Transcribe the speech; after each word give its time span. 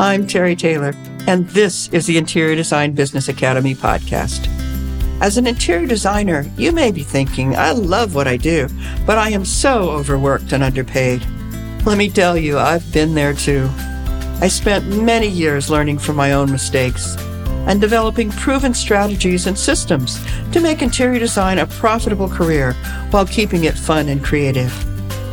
I'm 0.00 0.26
Terry 0.26 0.56
Taylor, 0.56 0.94
and 1.26 1.46
this 1.50 1.88
is 1.88 2.06
the 2.06 2.16
Interior 2.16 2.56
Design 2.56 2.92
Business 2.92 3.28
Academy 3.28 3.74
podcast. 3.74 4.48
As 5.20 5.36
an 5.36 5.46
interior 5.46 5.86
designer, 5.86 6.46
you 6.56 6.72
may 6.72 6.90
be 6.90 7.02
thinking, 7.02 7.54
I 7.54 7.72
love 7.72 8.14
what 8.14 8.26
I 8.26 8.38
do, 8.38 8.66
but 9.04 9.18
I 9.18 9.28
am 9.28 9.44
so 9.44 9.90
overworked 9.90 10.52
and 10.52 10.62
underpaid. 10.62 11.22
Let 11.84 11.98
me 11.98 12.08
tell 12.08 12.34
you, 12.34 12.58
I've 12.58 12.90
been 12.94 13.14
there 13.14 13.34
too. 13.34 13.68
I 14.40 14.48
spent 14.48 14.88
many 14.88 15.28
years 15.28 15.68
learning 15.68 15.98
from 15.98 16.16
my 16.16 16.32
own 16.32 16.50
mistakes 16.50 17.18
and 17.68 17.78
developing 17.78 18.30
proven 18.30 18.72
strategies 18.72 19.46
and 19.46 19.58
systems 19.58 20.18
to 20.52 20.60
make 20.60 20.80
interior 20.80 21.18
design 21.18 21.58
a 21.58 21.66
profitable 21.66 22.30
career 22.30 22.72
while 23.10 23.26
keeping 23.26 23.64
it 23.64 23.74
fun 23.74 24.08
and 24.08 24.24
creative. 24.24 24.72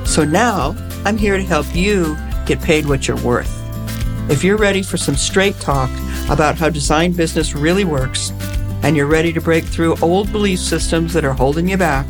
So 0.04 0.26
now 0.26 0.76
I'm 1.06 1.18
here 1.18 1.38
to 1.38 1.44
help 1.44 1.74
you 1.74 2.18
get 2.46 2.62
paid 2.62 2.86
what 2.86 3.08
you're 3.08 3.24
worth. 3.24 3.57
If 4.30 4.44
you're 4.44 4.58
ready 4.58 4.84
for 4.84 4.98
some 4.98 5.16
straight 5.16 5.58
talk 5.62 5.90
about 6.30 6.58
how 6.58 6.70
design 6.70 7.14
business 7.14 7.56
really 7.56 7.86
works, 7.86 8.32
and 8.84 8.98
you're 8.98 9.08
ready 9.08 9.32
to 9.32 9.40
break 9.40 9.64
through 9.64 9.96
old 10.02 10.32
belief 10.34 10.60
systems 10.60 11.14
that 11.14 11.24
are 11.24 11.34
holding 11.34 11.70
you 11.70 11.78
back 11.78 12.06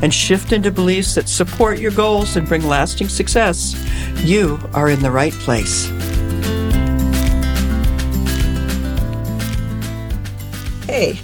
and 0.00 0.12
shift 0.12 0.52
into 0.52 0.70
beliefs 0.70 1.14
that 1.14 1.28
support 1.28 1.78
your 1.78 1.90
goals 1.90 2.36
and 2.36 2.48
bring 2.48 2.66
lasting 2.66 3.08
success, 3.08 3.74
you 4.24 4.58
are 4.72 4.88
in 4.88 5.02
the 5.02 5.10
right 5.10 5.34
place. 5.34 5.86
Hey, 10.86 11.20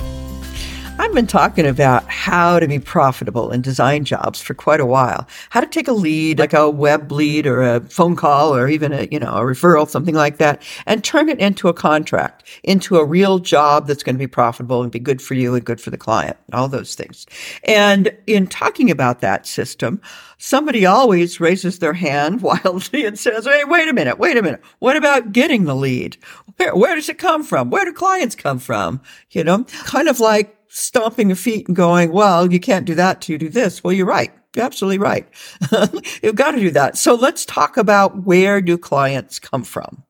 I've 1.04 1.12
been 1.12 1.26
talking 1.26 1.66
about 1.66 2.08
how 2.08 2.58
to 2.58 2.66
be 2.66 2.78
profitable 2.78 3.50
in 3.50 3.60
design 3.60 4.06
jobs 4.06 4.40
for 4.40 4.54
quite 4.54 4.80
a 4.80 4.86
while. 4.86 5.28
How 5.50 5.60
to 5.60 5.66
take 5.66 5.86
a 5.86 5.92
lead, 5.92 6.38
like 6.38 6.54
a 6.54 6.70
web 6.70 7.12
lead 7.12 7.46
or 7.46 7.60
a 7.60 7.82
phone 7.82 8.16
call 8.16 8.56
or 8.56 8.68
even 8.68 8.90
a, 8.94 9.06
you 9.10 9.18
know, 9.18 9.34
a 9.34 9.42
referral, 9.42 9.86
something 9.86 10.14
like 10.14 10.38
that, 10.38 10.62
and 10.86 11.04
turn 11.04 11.28
it 11.28 11.38
into 11.40 11.68
a 11.68 11.74
contract, 11.74 12.48
into 12.62 12.96
a 12.96 13.04
real 13.04 13.38
job 13.38 13.86
that's 13.86 14.02
going 14.02 14.14
to 14.14 14.18
be 14.18 14.26
profitable 14.26 14.82
and 14.82 14.90
be 14.90 14.98
good 14.98 15.20
for 15.20 15.34
you 15.34 15.54
and 15.54 15.66
good 15.66 15.78
for 15.78 15.90
the 15.90 15.98
client, 15.98 16.38
all 16.54 16.68
those 16.68 16.94
things. 16.94 17.26
And 17.64 18.10
in 18.26 18.46
talking 18.46 18.90
about 18.90 19.20
that 19.20 19.46
system, 19.46 20.00
somebody 20.38 20.86
always 20.86 21.38
raises 21.38 21.80
their 21.80 21.92
hand 21.92 22.40
wildly 22.42 23.04
and 23.04 23.18
says, 23.18 23.44
Hey, 23.44 23.64
wait 23.64 23.88
a 23.88 23.92
minute, 23.92 24.18
wait 24.18 24.38
a 24.38 24.42
minute. 24.42 24.62
What 24.78 24.96
about 24.96 25.32
getting 25.32 25.64
the 25.64 25.76
lead? 25.76 26.16
Where, 26.56 26.74
where 26.74 26.94
does 26.94 27.10
it 27.10 27.18
come 27.18 27.44
from? 27.44 27.68
Where 27.68 27.84
do 27.84 27.92
clients 27.92 28.34
come 28.34 28.58
from? 28.58 29.02
You 29.32 29.44
know, 29.44 29.64
kind 29.64 30.08
of 30.08 30.18
like 30.18 30.63
stomping 30.74 31.28
your 31.28 31.36
feet 31.36 31.68
and 31.68 31.76
going, 31.76 32.10
well, 32.10 32.52
you 32.52 32.58
can't 32.58 32.84
do 32.84 32.96
that 32.96 33.20
to 33.22 33.38
do 33.38 33.48
this. 33.48 33.82
Well, 33.84 33.92
you're 33.92 34.06
right. 34.06 34.32
You're 34.56 34.64
absolutely 34.64 34.98
right. 34.98 35.26
You've 36.22 36.34
got 36.34 36.50
to 36.52 36.58
do 36.58 36.70
that. 36.72 36.98
So 36.98 37.14
let's 37.14 37.44
talk 37.44 37.76
about 37.76 38.24
where 38.24 38.60
do 38.60 38.76
clients 38.76 39.38
come 39.38 39.62
from? 39.62 40.02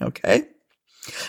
Okay. 0.00 0.44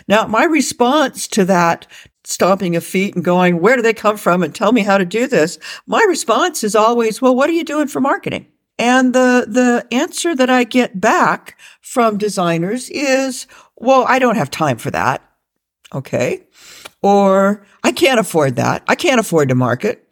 Now, 0.08 0.28
my 0.28 0.44
response 0.44 1.28
to 1.30 1.44
that 1.46 1.88
stomping 2.24 2.76
of 2.76 2.86
feet 2.86 3.16
and 3.16 3.26
going, 3.26 3.60
where 3.60 3.76
do 3.76 3.82
they 3.82 3.94
come 3.94 4.16
from? 4.16 4.44
And 4.44 4.54
tell 4.54 4.72
me 4.72 4.82
how 4.82 5.00
to 5.00 5.06
do 5.06 5.26
this. 5.28 5.58
My 5.88 6.06
response 6.08 6.64
is 6.64 6.76
always, 6.76 7.22
well, 7.22 7.36
what 7.36 7.50
are 7.50 7.54
you 7.54 7.66
doing 7.66 7.88
for 7.88 8.00
marketing? 8.00 8.46
And 8.78 9.14
the, 9.14 9.46
the 9.48 9.88
answer 9.92 10.36
that 10.36 10.50
I 10.50 10.64
get 10.64 11.02
back 11.02 11.60
from 11.82 12.18
designers 12.18 12.90
is, 12.92 13.48
well, 13.76 14.06
I 14.08 14.20
don't 14.20 14.38
have 14.38 14.52
time 14.52 14.78
for 14.78 14.92
that. 14.92 15.28
Okay. 15.94 16.44
Or 17.04 17.66
I 17.84 17.92
can't 17.92 18.20
afford 18.20 18.56
that. 18.56 18.84
I 18.88 18.96
can't 18.96 19.20
afford 19.20 19.50
to 19.50 19.56
market. 19.56 20.08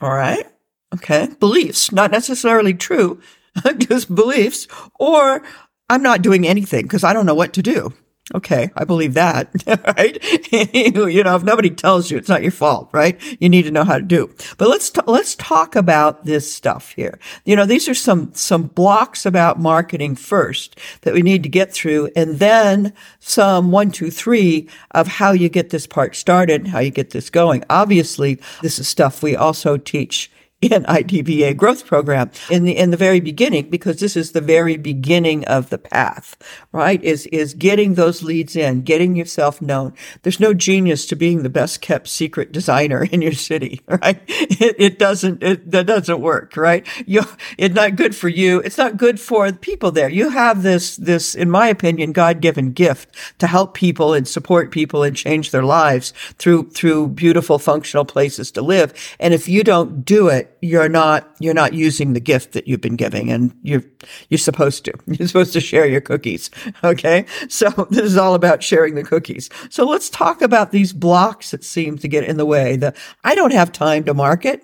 All 0.00 0.12
right. 0.12 0.46
Okay. 0.94 1.28
Beliefs, 1.40 1.92
not 1.92 2.10
necessarily 2.10 2.74
true, 2.74 3.20
just 3.78 4.14
beliefs. 4.14 4.68
Or 4.98 5.42
I'm 5.88 6.02
not 6.02 6.22
doing 6.22 6.46
anything 6.46 6.82
because 6.82 7.04
I 7.04 7.12
don't 7.12 7.26
know 7.26 7.34
what 7.34 7.52
to 7.54 7.62
do. 7.62 7.92
Okay, 8.34 8.72
I 8.74 8.82
believe 8.82 9.14
that, 9.14 9.50
right? 9.96 10.18
you 10.52 11.22
know, 11.22 11.36
if 11.36 11.44
nobody 11.44 11.70
tells 11.70 12.10
you, 12.10 12.18
it's 12.18 12.28
not 12.28 12.42
your 12.42 12.50
fault, 12.50 12.90
right? 12.92 13.20
You 13.40 13.48
need 13.48 13.62
to 13.62 13.70
know 13.70 13.84
how 13.84 13.98
to 13.98 14.04
do. 14.04 14.34
But 14.58 14.68
let's 14.68 14.90
t- 14.90 15.00
let's 15.06 15.36
talk 15.36 15.76
about 15.76 16.24
this 16.24 16.52
stuff 16.52 16.90
here. 16.96 17.20
You 17.44 17.54
know, 17.54 17.66
these 17.66 17.88
are 17.88 17.94
some 17.94 18.34
some 18.34 18.64
blocks 18.64 19.26
about 19.26 19.60
marketing 19.60 20.16
first 20.16 20.76
that 21.02 21.14
we 21.14 21.22
need 21.22 21.44
to 21.44 21.48
get 21.48 21.72
through, 21.72 22.10
and 22.16 22.40
then 22.40 22.92
some 23.20 23.70
one, 23.70 23.92
two, 23.92 24.10
three 24.10 24.68
of 24.90 25.06
how 25.06 25.30
you 25.30 25.48
get 25.48 25.70
this 25.70 25.86
part 25.86 26.16
started, 26.16 26.66
how 26.66 26.80
you 26.80 26.90
get 26.90 27.10
this 27.10 27.30
going. 27.30 27.62
Obviously, 27.70 28.40
this 28.60 28.80
is 28.80 28.88
stuff 28.88 29.22
we 29.22 29.36
also 29.36 29.76
teach 29.76 30.32
in 30.62 30.84
IDBA 30.84 31.54
growth 31.58 31.86
program 31.86 32.30
in 32.50 32.64
the, 32.64 32.74
in 32.74 32.90
the 32.90 32.96
very 32.96 33.20
beginning, 33.20 33.68
because 33.68 34.00
this 34.00 34.16
is 34.16 34.32
the 34.32 34.40
very 34.40 34.78
beginning 34.78 35.44
of 35.44 35.68
the 35.68 35.76
path, 35.76 36.34
right? 36.72 37.02
Is, 37.04 37.26
is 37.26 37.52
getting 37.52 37.94
those 37.94 38.22
leads 38.22 38.56
in, 38.56 38.80
getting 38.80 39.16
yourself 39.16 39.60
known. 39.60 39.92
There's 40.22 40.40
no 40.40 40.54
genius 40.54 41.04
to 41.08 41.16
being 41.16 41.42
the 41.42 41.50
best 41.50 41.82
kept 41.82 42.08
secret 42.08 42.52
designer 42.52 43.04
in 43.04 43.20
your 43.20 43.32
city, 43.32 43.82
right? 43.86 44.22
It, 44.28 44.76
it 44.78 44.98
doesn't, 44.98 45.42
it, 45.42 45.70
that 45.70 45.86
doesn't 45.86 46.22
work, 46.22 46.56
right? 46.56 46.86
You, 47.06 47.24
it's 47.58 47.74
not 47.74 47.96
good 47.96 48.16
for 48.16 48.30
you. 48.30 48.60
It's 48.60 48.78
not 48.78 48.96
good 48.96 49.20
for 49.20 49.50
the 49.50 49.58
people 49.58 49.92
there. 49.92 50.08
You 50.08 50.30
have 50.30 50.62
this, 50.62 50.96
this, 50.96 51.34
in 51.34 51.50
my 51.50 51.68
opinion, 51.68 52.12
God-given 52.12 52.72
gift 52.72 53.14
to 53.40 53.46
help 53.46 53.74
people 53.74 54.14
and 54.14 54.26
support 54.26 54.70
people 54.70 55.02
and 55.02 55.14
change 55.14 55.50
their 55.50 55.64
lives 55.64 56.14
through, 56.38 56.70
through 56.70 57.08
beautiful 57.08 57.58
functional 57.58 58.06
places 58.06 58.50
to 58.52 58.62
live. 58.62 58.94
And 59.20 59.34
if 59.34 59.48
you 59.48 59.62
don't 59.62 60.02
do 60.02 60.28
it, 60.28 60.55
you're 60.66 60.88
not 60.88 61.34
you're 61.38 61.54
not 61.54 61.72
using 61.72 62.12
the 62.12 62.20
gift 62.20 62.52
that 62.52 62.66
you've 62.66 62.80
been 62.80 62.96
giving 62.96 63.30
and 63.30 63.56
you're 63.62 63.84
you're 64.28 64.38
supposed 64.38 64.84
to. 64.84 64.92
You're 65.06 65.28
supposed 65.28 65.52
to 65.52 65.60
share 65.60 65.86
your 65.86 66.00
cookies 66.00 66.50
okay? 66.84 67.26
So 67.48 67.70
this 67.90 68.04
is 68.04 68.16
all 68.16 68.34
about 68.34 68.62
sharing 68.62 68.94
the 68.94 69.04
cookies. 69.04 69.48
So 69.70 69.84
let's 69.84 70.10
talk 70.10 70.42
about 70.42 70.72
these 70.72 70.92
blocks 70.92 71.52
that 71.52 71.64
seem 71.64 71.98
to 71.98 72.08
get 72.08 72.24
in 72.24 72.36
the 72.36 72.46
way 72.46 72.76
the 72.76 72.94
i 73.24 73.34
don't 73.34 73.52
have 73.52 73.72
time 73.72 74.04
to 74.04 74.14
market. 74.14 74.62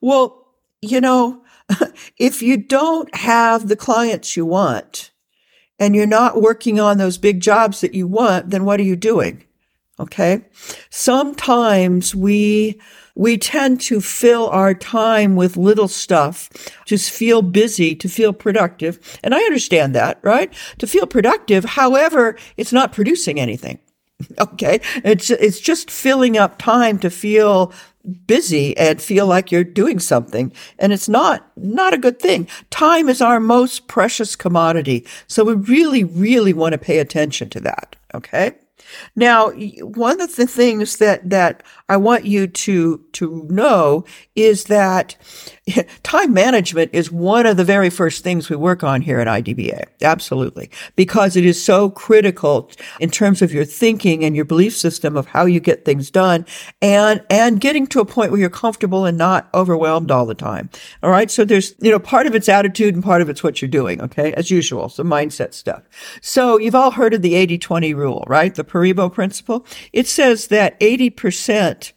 Well 0.00 0.46
you 0.80 1.00
know 1.00 1.44
if 2.18 2.42
you 2.42 2.56
don't 2.56 3.14
have 3.14 3.68
the 3.68 3.76
clients 3.76 4.36
you 4.36 4.46
want 4.46 5.10
and 5.78 5.94
you're 5.94 6.06
not 6.06 6.40
working 6.40 6.80
on 6.80 6.98
those 6.98 7.18
big 7.18 7.40
jobs 7.40 7.80
that 7.80 7.94
you 7.94 8.06
want 8.06 8.50
then 8.50 8.64
what 8.64 8.80
are 8.80 8.84
you 8.84 8.96
doing 8.96 9.44
okay? 10.02 10.44
Sometimes 10.90 12.14
we 12.14 12.80
we 13.14 13.38
tend 13.38 13.80
to 13.82 14.00
fill 14.00 14.48
our 14.48 14.74
time 14.74 15.36
with 15.36 15.56
little 15.56 15.88
stuff, 15.88 16.48
just 16.84 17.10
feel 17.10 17.42
busy, 17.42 17.94
to 17.96 18.08
feel 18.08 18.32
productive. 18.32 19.18
And 19.22 19.34
I 19.34 19.38
understand 19.38 19.94
that, 19.94 20.18
right? 20.22 20.52
To 20.78 20.86
feel 20.86 21.06
productive. 21.06 21.64
However, 21.64 22.36
it's 22.56 22.72
not 22.72 22.92
producing 22.92 23.40
anything. 23.40 23.78
Okay. 24.38 24.80
It's, 25.04 25.30
it's 25.30 25.58
just 25.58 25.90
filling 25.90 26.38
up 26.38 26.56
time 26.56 26.98
to 27.00 27.10
feel 27.10 27.72
busy 28.26 28.76
and 28.76 29.00
feel 29.00 29.26
like 29.26 29.50
you're 29.50 29.64
doing 29.64 29.98
something. 29.98 30.52
And 30.78 30.92
it's 30.92 31.08
not, 31.08 31.50
not 31.56 31.94
a 31.94 31.98
good 31.98 32.20
thing. 32.20 32.48
Time 32.70 33.08
is 33.08 33.20
our 33.20 33.40
most 33.40 33.88
precious 33.88 34.36
commodity. 34.36 35.06
So 35.26 35.44
we 35.44 35.54
really, 35.54 36.04
really 36.04 36.52
want 36.52 36.72
to 36.72 36.78
pay 36.78 36.98
attention 36.98 37.50
to 37.50 37.60
that. 37.60 37.96
Okay. 38.14 38.52
Now, 39.16 39.50
one 39.50 40.20
of 40.20 40.36
the 40.36 40.46
things 40.46 40.96
that, 40.96 41.28
that 41.30 41.62
I 41.88 41.96
want 41.96 42.24
you 42.24 42.46
to, 42.46 43.04
to 43.12 43.46
know 43.50 44.04
is 44.34 44.64
that 44.64 45.16
time 46.02 46.32
management 46.32 46.90
is 46.92 47.12
one 47.12 47.46
of 47.46 47.56
the 47.56 47.64
very 47.64 47.90
first 47.90 48.24
things 48.24 48.50
we 48.50 48.56
work 48.56 48.82
on 48.82 49.00
here 49.00 49.20
at 49.20 49.28
IDBA. 49.28 49.84
Absolutely. 50.02 50.70
Because 50.96 51.36
it 51.36 51.44
is 51.44 51.62
so 51.62 51.90
critical 51.90 52.70
in 52.98 53.10
terms 53.10 53.42
of 53.42 53.52
your 53.52 53.64
thinking 53.64 54.24
and 54.24 54.34
your 54.34 54.44
belief 54.44 54.76
system 54.76 55.16
of 55.16 55.26
how 55.28 55.44
you 55.44 55.60
get 55.60 55.84
things 55.84 56.10
done 56.10 56.44
and, 56.80 57.24
and 57.30 57.60
getting 57.60 57.86
to 57.88 58.00
a 58.00 58.04
point 58.04 58.32
where 58.32 58.40
you're 58.40 58.50
comfortable 58.50 59.04
and 59.04 59.16
not 59.16 59.48
overwhelmed 59.54 60.10
all 60.10 60.26
the 60.26 60.34
time. 60.34 60.68
All 61.02 61.10
right. 61.10 61.30
So 61.30 61.44
there's, 61.44 61.74
you 61.80 61.90
know, 61.90 62.00
part 62.00 62.26
of 62.26 62.34
it's 62.34 62.48
attitude 62.48 62.94
and 62.94 63.04
part 63.04 63.22
of 63.22 63.28
it's 63.28 63.44
what 63.44 63.62
you're 63.62 63.68
doing. 63.68 64.00
Okay. 64.00 64.32
As 64.34 64.50
usual. 64.50 64.88
Some 64.88 65.08
mindset 65.08 65.54
stuff. 65.54 65.82
So 66.20 66.58
you've 66.58 66.74
all 66.74 66.90
heard 66.90 67.14
of 67.14 67.22
the 67.22 67.34
80-20 67.34 67.94
rule, 67.94 68.24
right? 68.26 68.54
The 68.54 68.64
Pareto 68.64 69.12
principle. 69.12 69.64
It 69.92 70.08
says 70.08 70.48
that 70.48 70.78
80% 70.80 71.92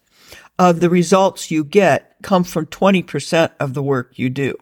of 0.58 0.80
the 0.80 0.90
results 0.90 1.52
you 1.52 1.64
get 1.64 2.16
come 2.22 2.44
from 2.44 2.66
20% 2.66 3.52
of 3.60 3.74
the 3.74 3.84
work 3.84 4.18
you 4.18 4.30
do. 4.30 4.56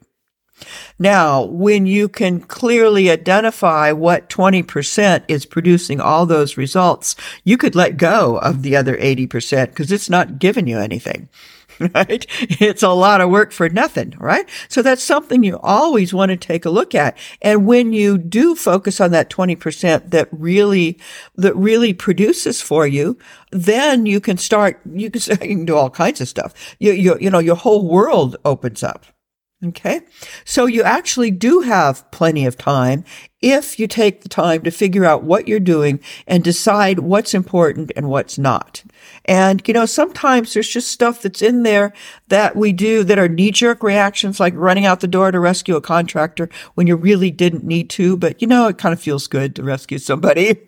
Now, 0.99 1.43
when 1.43 1.85
you 1.85 2.07
can 2.07 2.39
clearly 2.39 3.09
identify 3.09 3.91
what 3.91 4.29
20% 4.29 5.23
is 5.27 5.45
producing 5.45 5.99
all 5.99 6.25
those 6.25 6.57
results, 6.57 7.15
you 7.43 7.57
could 7.57 7.75
let 7.75 7.97
go 7.97 8.37
of 8.37 8.61
the 8.61 8.75
other 8.75 8.95
80% 8.95 9.67
because 9.67 9.91
it's 9.91 10.09
not 10.09 10.39
giving 10.39 10.67
you 10.67 10.79
anything. 10.79 11.29
right? 11.93 12.25
It's 12.39 12.83
a 12.83 12.89
lot 12.89 13.21
of 13.21 13.29
work 13.29 13.51
for 13.51 13.69
nothing, 13.69 14.13
right? 14.19 14.47
So 14.67 14.81
that's 14.81 15.03
something 15.03 15.43
you 15.43 15.57
always 15.59 16.13
want 16.13 16.29
to 16.29 16.37
take 16.37 16.65
a 16.65 16.69
look 16.69 16.95
at. 16.95 17.17
And 17.41 17.65
when 17.65 17.93
you 17.93 18.17
do 18.17 18.55
focus 18.55 18.99
on 18.99 19.11
that 19.11 19.29
20% 19.29 20.09
that 20.09 20.27
really, 20.31 20.99
that 21.35 21.55
really 21.55 21.93
produces 21.93 22.61
for 22.61 22.87
you, 22.87 23.17
then 23.51 24.05
you 24.05 24.19
can 24.19 24.37
start, 24.37 24.79
you 24.91 25.09
can, 25.09 25.21
you 25.29 25.37
can 25.37 25.65
do 25.65 25.75
all 25.75 25.89
kinds 25.89 26.21
of 26.21 26.27
stuff. 26.27 26.75
You, 26.79 26.91
you, 26.91 27.17
you 27.19 27.29
know, 27.29 27.39
your 27.39 27.55
whole 27.55 27.87
world 27.87 28.35
opens 28.45 28.83
up. 28.83 29.05
Okay. 29.65 30.01
So 30.43 30.65
you 30.65 30.83
actually 30.83 31.31
do 31.31 31.61
have 31.61 32.09
plenty 32.11 32.45
of 32.45 32.57
time 32.57 33.05
if 33.43 33.77
you 33.77 33.87
take 33.87 34.21
the 34.21 34.29
time 34.29 34.63
to 34.63 34.71
figure 34.71 35.03
out 35.03 35.23
what 35.23 35.47
you're 35.47 35.59
doing 35.59 35.99
and 36.25 36.43
decide 36.43 36.99
what's 36.99 37.33
important 37.33 37.91
and 37.95 38.09
what's 38.09 38.39
not. 38.39 38.83
And, 39.25 39.61
you 39.67 39.73
know, 39.73 39.85
sometimes 39.85 40.53
there's 40.53 40.69
just 40.69 40.87
stuff 40.87 41.21
that's 41.21 41.41
in 41.41 41.63
there 41.63 41.93
that 42.29 42.55
we 42.55 42.71
do 42.71 43.03
that 43.03 43.19
are 43.19 43.27
knee 43.27 43.51
jerk 43.51 43.83
reactions, 43.83 44.39
like 44.39 44.53
running 44.55 44.85
out 44.85 45.01
the 45.01 45.07
door 45.07 45.31
to 45.31 45.39
rescue 45.39 45.75
a 45.75 45.81
contractor 45.81 46.49
when 46.75 46.87
you 46.87 46.95
really 46.95 47.31
didn't 47.31 47.65
need 47.65 47.89
to. 47.91 48.15
But, 48.17 48.41
you 48.41 48.47
know, 48.47 48.67
it 48.67 48.77
kind 48.77 48.93
of 48.93 49.01
feels 49.01 49.27
good 49.27 49.55
to 49.57 49.63
rescue 49.63 49.97
somebody. 49.97 50.61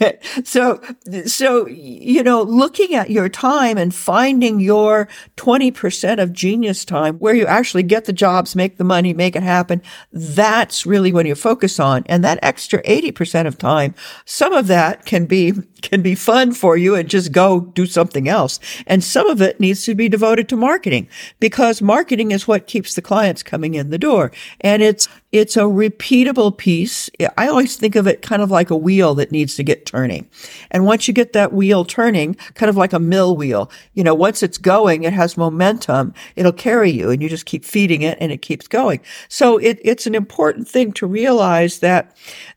Right? 0.00 0.18
so, 0.44 0.80
so, 1.26 1.66
you 1.66 2.22
know, 2.22 2.42
looking 2.42 2.94
at 2.94 3.10
your 3.10 3.28
time 3.28 3.78
and 3.78 3.94
finding 3.94 4.60
your 4.60 5.08
20% 5.36 6.22
of 6.22 6.32
genius 6.32 6.84
time 6.84 7.16
where 7.18 7.34
you 7.34 7.46
actually 7.46 7.82
get 7.82 8.04
the 8.04 8.12
jobs, 8.12 8.56
make 8.56 8.76
the 8.76 8.84
money, 8.84 9.14
make 9.14 9.36
it 9.36 9.42
happen. 9.42 9.82
That's 10.12 10.84
really 10.84 11.12
when 11.12 11.26
you 11.26 11.34
focus 11.34 11.78
on. 11.78 11.99
And 12.06 12.24
that 12.24 12.38
extra 12.42 12.82
80% 12.82 13.46
of 13.46 13.58
time, 13.58 13.94
some 14.24 14.52
of 14.52 14.66
that 14.68 15.04
can 15.04 15.26
be, 15.26 15.52
can 15.82 16.02
be 16.02 16.14
fun 16.14 16.52
for 16.52 16.76
you 16.76 16.94
and 16.94 17.08
just 17.08 17.32
go 17.32 17.60
do 17.60 17.86
something 17.86 18.28
else. 18.28 18.60
And 18.86 19.02
some 19.02 19.26
of 19.28 19.40
it 19.40 19.60
needs 19.60 19.84
to 19.84 19.94
be 19.94 20.08
devoted 20.08 20.48
to 20.50 20.56
marketing 20.56 21.08
because 21.38 21.82
marketing 21.82 22.30
is 22.30 22.48
what 22.48 22.66
keeps 22.66 22.94
the 22.94 23.02
clients 23.02 23.42
coming 23.42 23.74
in 23.74 23.90
the 23.90 23.98
door. 23.98 24.32
And 24.60 24.82
it's, 24.82 25.08
it's 25.32 25.56
a 25.56 25.60
repeatable 25.60 26.56
piece. 26.56 27.08
I 27.36 27.46
always 27.46 27.76
think 27.76 27.94
of 27.94 28.06
it 28.06 28.20
kind 28.22 28.42
of 28.42 28.50
like 28.50 28.70
a 28.70 28.76
wheel 28.76 29.14
that 29.14 29.30
needs 29.30 29.54
to 29.56 29.62
get 29.62 29.86
turning. 29.86 30.28
And 30.70 30.84
once 30.84 31.06
you 31.06 31.14
get 31.14 31.32
that 31.34 31.52
wheel 31.52 31.84
turning, 31.84 32.34
kind 32.54 32.68
of 32.68 32.76
like 32.76 32.92
a 32.92 32.98
mill 32.98 33.36
wheel, 33.36 33.70
you 33.94 34.02
know, 34.02 34.14
once 34.14 34.42
it's 34.42 34.58
going, 34.58 35.04
it 35.04 35.12
has 35.12 35.36
momentum. 35.36 36.14
It'll 36.34 36.52
carry 36.52 36.90
you 36.90 37.10
and 37.10 37.22
you 37.22 37.28
just 37.28 37.46
keep 37.46 37.64
feeding 37.64 38.02
it 38.02 38.18
and 38.20 38.32
it 38.32 38.42
keeps 38.42 38.66
going. 38.66 39.00
So 39.28 39.58
it, 39.58 39.78
it's 39.82 40.06
an 40.06 40.16
important 40.16 40.66
thing 40.68 40.92
to 40.94 41.06
realize 41.06 41.78
that, 41.78 41.89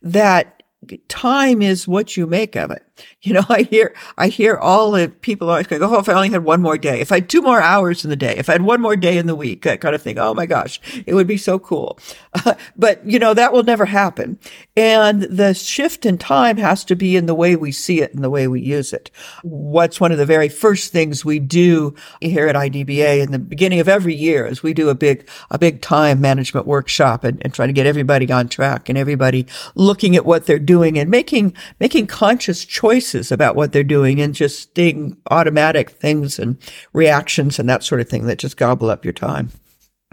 that 0.02 0.64
time 1.08 1.62
is 1.62 1.88
what 1.88 2.18
you 2.18 2.28
make 2.28 2.56
of 2.56 2.72
it. 2.72 2.84
You 3.22 3.34
know, 3.34 3.44
I 3.50 3.64
hear, 3.64 3.94
I 4.18 4.28
hear 4.28 4.58
all 4.58 4.92
the 4.92 5.10
people 5.10 5.50
always 5.50 5.68
go, 5.68 5.78
oh, 5.82 6.00
if 6.00 6.10
I 6.10 6.14
only 6.14 6.30
had 6.30 6.44
one 6.44 6.62
more 6.62 6.78
day, 6.78 7.00
if 7.00 7.12
I 7.12 7.16
had 7.16 7.30
two 7.30 7.42
more 7.42 7.62
hours 7.62 8.04
in 8.04 8.10
the 8.10 8.16
day, 8.16 8.36
if 8.38 8.50
I 8.50 8.54
had 8.54 8.62
one 8.62 8.82
more 8.82 8.96
day 8.96 9.18
in 9.18 9.28
the 9.28 9.36
week, 9.36 9.64
that 9.64 9.82
kind 9.82 9.96
of 9.96 10.02
thing. 10.02 10.18
Oh 10.18 10.34
my 10.34 10.46
gosh, 10.46 10.80
it 11.06 11.14
would 11.14 11.28
be 11.28 11.38
so 11.38 11.60
cool. 11.60 12.00
Uh, 12.34 12.56
but 12.78 13.06
you 13.06 13.20
know, 13.20 13.34
that 13.34 13.54
will 13.54 13.64
never 13.64 13.86
happen. 13.86 14.40
And 14.76 15.24
the 15.24 15.54
shift 15.54 16.06
in 16.06 16.18
time 16.18 16.58
has 16.58 16.84
to 16.86 16.96
be 16.96 17.16
in 17.16 17.26
the 17.26 17.36
way 17.36 17.56
we 17.56 17.72
see 17.72 18.02
it 18.02 18.14
and 18.14 18.24
the 18.24 18.30
way 18.30 18.48
we 18.48 18.62
use 18.62 18.94
it. 18.94 19.12
What's 19.44 20.00
one 20.00 20.12
of 20.12 20.18
the 20.18 20.26
very 20.26 20.50
first 20.50 20.92
things 20.92 21.24
we 21.24 21.40
do 21.40 21.96
here 22.22 22.48
at 22.48 22.56
IDBA 22.56 23.22
in 23.22 23.32
the 23.32 23.40
beginning 23.40 23.80
of 23.80 23.88
every 23.88 24.16
year 24.16 24.46
is 24.46 24.64
we 24.64 24.74
do 24.74 24.90
a 24.90 24.96
big, 24.96 25.28
a 25.52 25.58
big 25.58 25.82
time 25.82 26.22
management 26.22 26.68
workshop 26.68 27.24
and, 27.24 27.42
and 27.42 27.54
try 27.54 27.68
to 27.68 27.74
get 27.74 27.86
everybody 27.86 28.32
on 28.32 28.48
track 28.48 28.90
and 28.90 28.98
everybody 28.98 29.46
looking 29.76 30.16
at 30.16 30.26
what 30.26 30.46
they're 30.46 30.60
doing 30.60 30.98
and 30.98 31.10
making, 31.10 31.54
making 31.80 32.08
conscious 32.08 32.66
choices 32.66 32.93
about 33.32 33.56
what 33.56 33.72
they're 33.72 33.84
doing 33.84 34.22
and 34.22 34.34
just 34.34 34.74
doing 34.74 35.18
automatic 35.32 35.90
things 35.92 36.40
and 36.40 36.58
reactions 36.94 37.60
and 37.60 37.70
that 37.70 37.84
sort 37.84 38.02
of 38.02 38.10
thing 38.10 38.26
that 38.26 38.40
just 38.40 38.58
gobble 38.58 38.90
up 38.90 39.06
your 39.06 39.14
time. 39.14 39.50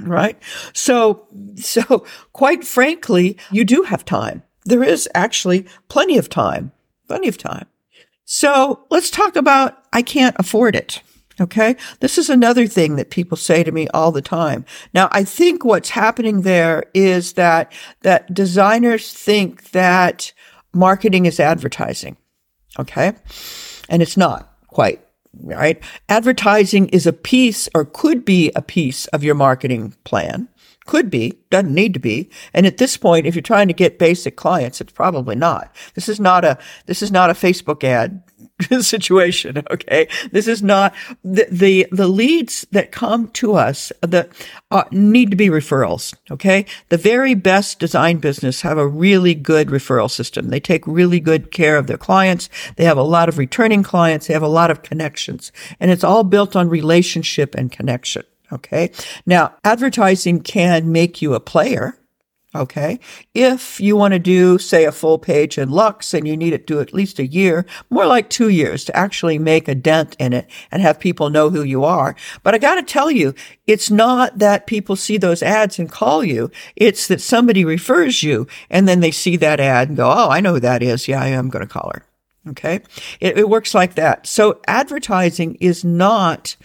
Right. 0.00 0.40
So, 0.72 1.26
so 1.56 2.06
quite 2.32 2.64
frankly, 2.64 3.36
you 3.50 3.64
do 3.64 3.82
have 3.82 4.04
time. 4.04 4.42
There 4.64 4.82
is 4.82 5.08
actually 5.14 5.66
plenty 5.88 6.16
of 6.16 6.28
time, 6.28 6.72
plenty 7.06 7.28
of 7.28 7.38
time. 7.38 7.66
So 8.24 8.86
let's 8.90 9.10
talk 9.10 9.36
about 9.36 9.82
I 9.92 10.02
can't 10.02 10.36
afford 10.38 10.76
it. 10.76 11.02
Okay. 11.40 11.76
This 12.00 12.18
is 12.18 12.28
another 12.28 12.66
thing 12.66 12.96
that 12.96 13.10
people 13.10 13.36
say 13.36 13.64
to 13.64 13.72
me 13.72 13.88
all 13.88 14.12
the 14.12 14.20
time. 14.20 14.66
Now, 14.92 15.08
I 15.10 15.24
think 15.24 15.64
what's 15.64 15.90
happening 15.90 16.42
there 16.42 16.84
is 16.92 17.32
that, 17.34 17.72
that 18.02 18.32
designers 18.34 19.12
think 19.12 19.70
that 19.70 20.32
marketing 20.74 21.24
is 21.24 21.40
advertising. 21.40 22.18
Okay. 22.78 23.12
And 23.88 24.02
it's 24.02 24.16
not 24.16 24.52
quite 24.68 25.04
right. 25.42 25.82
Advertising 26.08 26.88
is 26.88 27.06
a 27.06 27.12
piece 27.12 27.68
or 27.74 27.84
could 27.84 28.24
be 28.24 28.52
a 28.54 28.62
piece 28.62 29.06
of 29.08 29.24
your 29.24 29.34
marketing 29.34 29.94
plan. 30.04 30.48
Could 30.86 31.10
be, 31.10 31.38
doesn't 31.50 31.74
need 31.74 31.94
to 31.94 32.00
be. 32.00 32.30
And 32.52 32.66
at 32.66 32.78
this 32.78 32.96
point, 32.96 33.26
if 33.26 33.34
you're 33.34 33.42
trying 33.42 33.68
to 33.68 33.74
get 33.74 33.98
basic 33.98 34.36
clients, 34.36 34.80
it's 34.80 34.92
probably 34.92 35.36
not. 35.36 35.74
This 35.94 36.08
is 36.08 36.18
not 36.18 36.44
a, 36.44 36.58
this 36.86 37.02
is 37.02 37.12
not 37.12 37.30
a 37.30 37.34
Facebook 37.34 37.84
ad 37.84 38.22
situation. 38.80 39.62
Okay. 39.70 40.08
This 40.32 40.48
is 40.48 40.62
not 40.62 40.94
the, 41.24 41.46
the, 41.50 41.86
the 41.90 42.08
leads 42.08 42.66
that 42.72 42.92
come 42.92 43.28
to 43.28 43.54
us 43.54 43.92
that 44.02 44.30
uh, 44.70 44.84
need 44.90 45.30
to 45.30 45.36
be 45.36 45.48
referrals. 45.48 46.14
Okay. 46.30 46.66
The 46.88 46.96
very 46.96 47.34
best 47.34 47.78
design 47.78 48.18
business 48.18 48.62
have 48.62 48.78
a 48.78 48.86
really 48.86 49.34
good 49.34 49.68
referral 49.68 50.10
system. 50.10 50.48
They 50.48 50.60
take 50.60 50.86
really 50.86 51.20
good 51.20 51.50
care 51.50 51.76
of 51.76 51.86
their 51.86 51.98
clients. 51.98 52.48
They 52.76 52.84
have 52.84 52.98
a 52.98 53.02
lot 53.02 53.28
of 53.28 53.38
returning 53.38 53.82
clients. 53.82 54.26
They 54.26 54.34
have 54.34 54.42
a 54.42 54.48
lot 54.48 54.70
of 54.70 54.82
connections 54.82 55.52
and 55.78 55.90
it's 55.90 56.04
all 56.04 56.24
built 56.24 56.56
on 56.56 56.68
relationship 56.68 57.54
and 57.54 57.70
connection. 57.70 58.24
Okay. 58.52 58.90
Now 59.26 59.54
advertising 59.64 60.40
can 60.40 60.90
make 60.90 61.22
you 61.22 61.34
a 61.34 61.40
player. 61.40 61.96
Okay. 62.52 62.98
If 63.32 63.78
you 63.78 63.94
want 63.94 64.12
to 64.12 64.18
do, 64.18 64.58
say, 64.58 64.84
a 64.84 64.90
full 64.90 65.20
page 65.20 65.56
in 65.56 65.70
Luxe 65.70 66.12
and 66.12 66.26
you 66.26 66.36
need 66.36 66.52
it 66.52 66.66
to 66.66 66.80
at 66.80 66.92
least 66.92 67.20
a 67.20 67.26
year, 67.26 67.64
more 67.90 68.06
like 68.06 68.28
two 68.28 68.48
years 68.48 68.84
to 68.86 68.96
actually 68.96 69.38
make 69.38 69.68
a 69.68 69.74
dent 69.74 70.16
in 70.18 70.32
it 70.32 70.50
and 70.72 70.82
have 70.82 70.98
people 70.98 71.30
know 71.30 71.50
who 71.50 71.62
you 71.62 71.84
are. 71.84 72.16
But 72.42 72.54
I 72.54 72.58
got 72.58 72.74
to 72.74 72.82
tell 72.82 73.08
you, 73.08 73.34
it's 73.68 73.88
not 73.88 74.38
that 74.38 74.66
people 74.66 74.96
see 74.96 75.16
those 75.16 75.44
ads 75.44 75.78
and 75.78 75.88
call 75.88 76.24
you. 76.24 76.50
It's 76.74 77.06
that 77.06 77.20
somebody 77.20 77.64
refers 77.64 78.24
you 78.24 78.48
and 78.68 78.88
then 78.88 78.98
they 78.98 79.12
see 79.12 79.36
that 79.36 79.60
ad 79.60 79.88
and 79.88 79.96
go, 79.96 80.10
Oh, 80.10 80.28
I 80.28 80.40
know 80.40 80.54
who 80.54 80.60
that 80.60 80.82
is. 80.82 81.06
Yeah, 81.06 81.22
I 81.22 81.28
am 81.28 81.50
going 81.50 81.64
to 81.64 81.72
call 81.72 81.92
her. 81.94 82.04
Okay. 82.48 82.80
It, 83.20 83.38
it 83.38 83.48
works 83.48 83.76
like 83.76 83.94
that. 83.94 84.26
So 84.26 84.60
advertising 84.66 85.56
is 85.60 85.84
not 85.84 86.56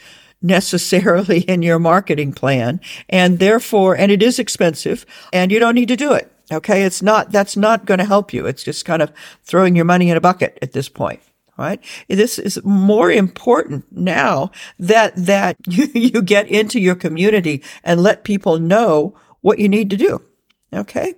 necessarily 0.42 1.40
in 1.48 1.62
your 1.62 1.80
marketing 1.80 2.34
plan. 2.34 2.80
And 3.10 3.40
therefore, 3.40 3.96
and 3.96 4.12
it 4.12 4.22
is 4.24 4.40
expensive 4.40 5.06
and 5.34 5.52
you 5.52 5.60
don't 5.60 5.76
need 5.76 5.90
to 5.90 5.96
do 5.96 6.14
it. 6.14 6.32
Okay. 6.52 6.84
It's 6.84 7.02
not, 7.02 7.32
that's 7.32 7.58
not 7.58 7.86
going 7.86 7.98
to 7.98 8.06
help 8.06 8.34
you. 8.34 8.46
It's 8.46 8.64
just 8.64 8.86
kind 8.86 9.02
of 9.02 9.12
throwing 9.44 9.76
your 9.76 9.86
money 9.86 10.10
in 10.10 10.18
a 10.18 10.22
bucket 10.22 10.60
at 10.62 10.74
this 10.74 10.90
point. 10.90 11.22
Right. 11.58 11.80
This 12.10 12.38
is 12.38 12.62
more 12.66 13.10
important 13.10 13.86
now 13.90 14.52
that, 14.78 15.14
that 15.16 15.56
you, 15.68 15.88
you 15.94 16.22
get 16.22 16.50
into 16.50 16.82
your 16.82 16.96
community 16.96 17.64
and 17.82 18.04
let 18.04 18.26
people 18.26 18.60
know 18.60 19.18
what 19.40 19.60
you 19.60 19.70
need 19.70 19.90
to 19.92 19.98
do. 19.98 20.22
Okay. 20.74 21.14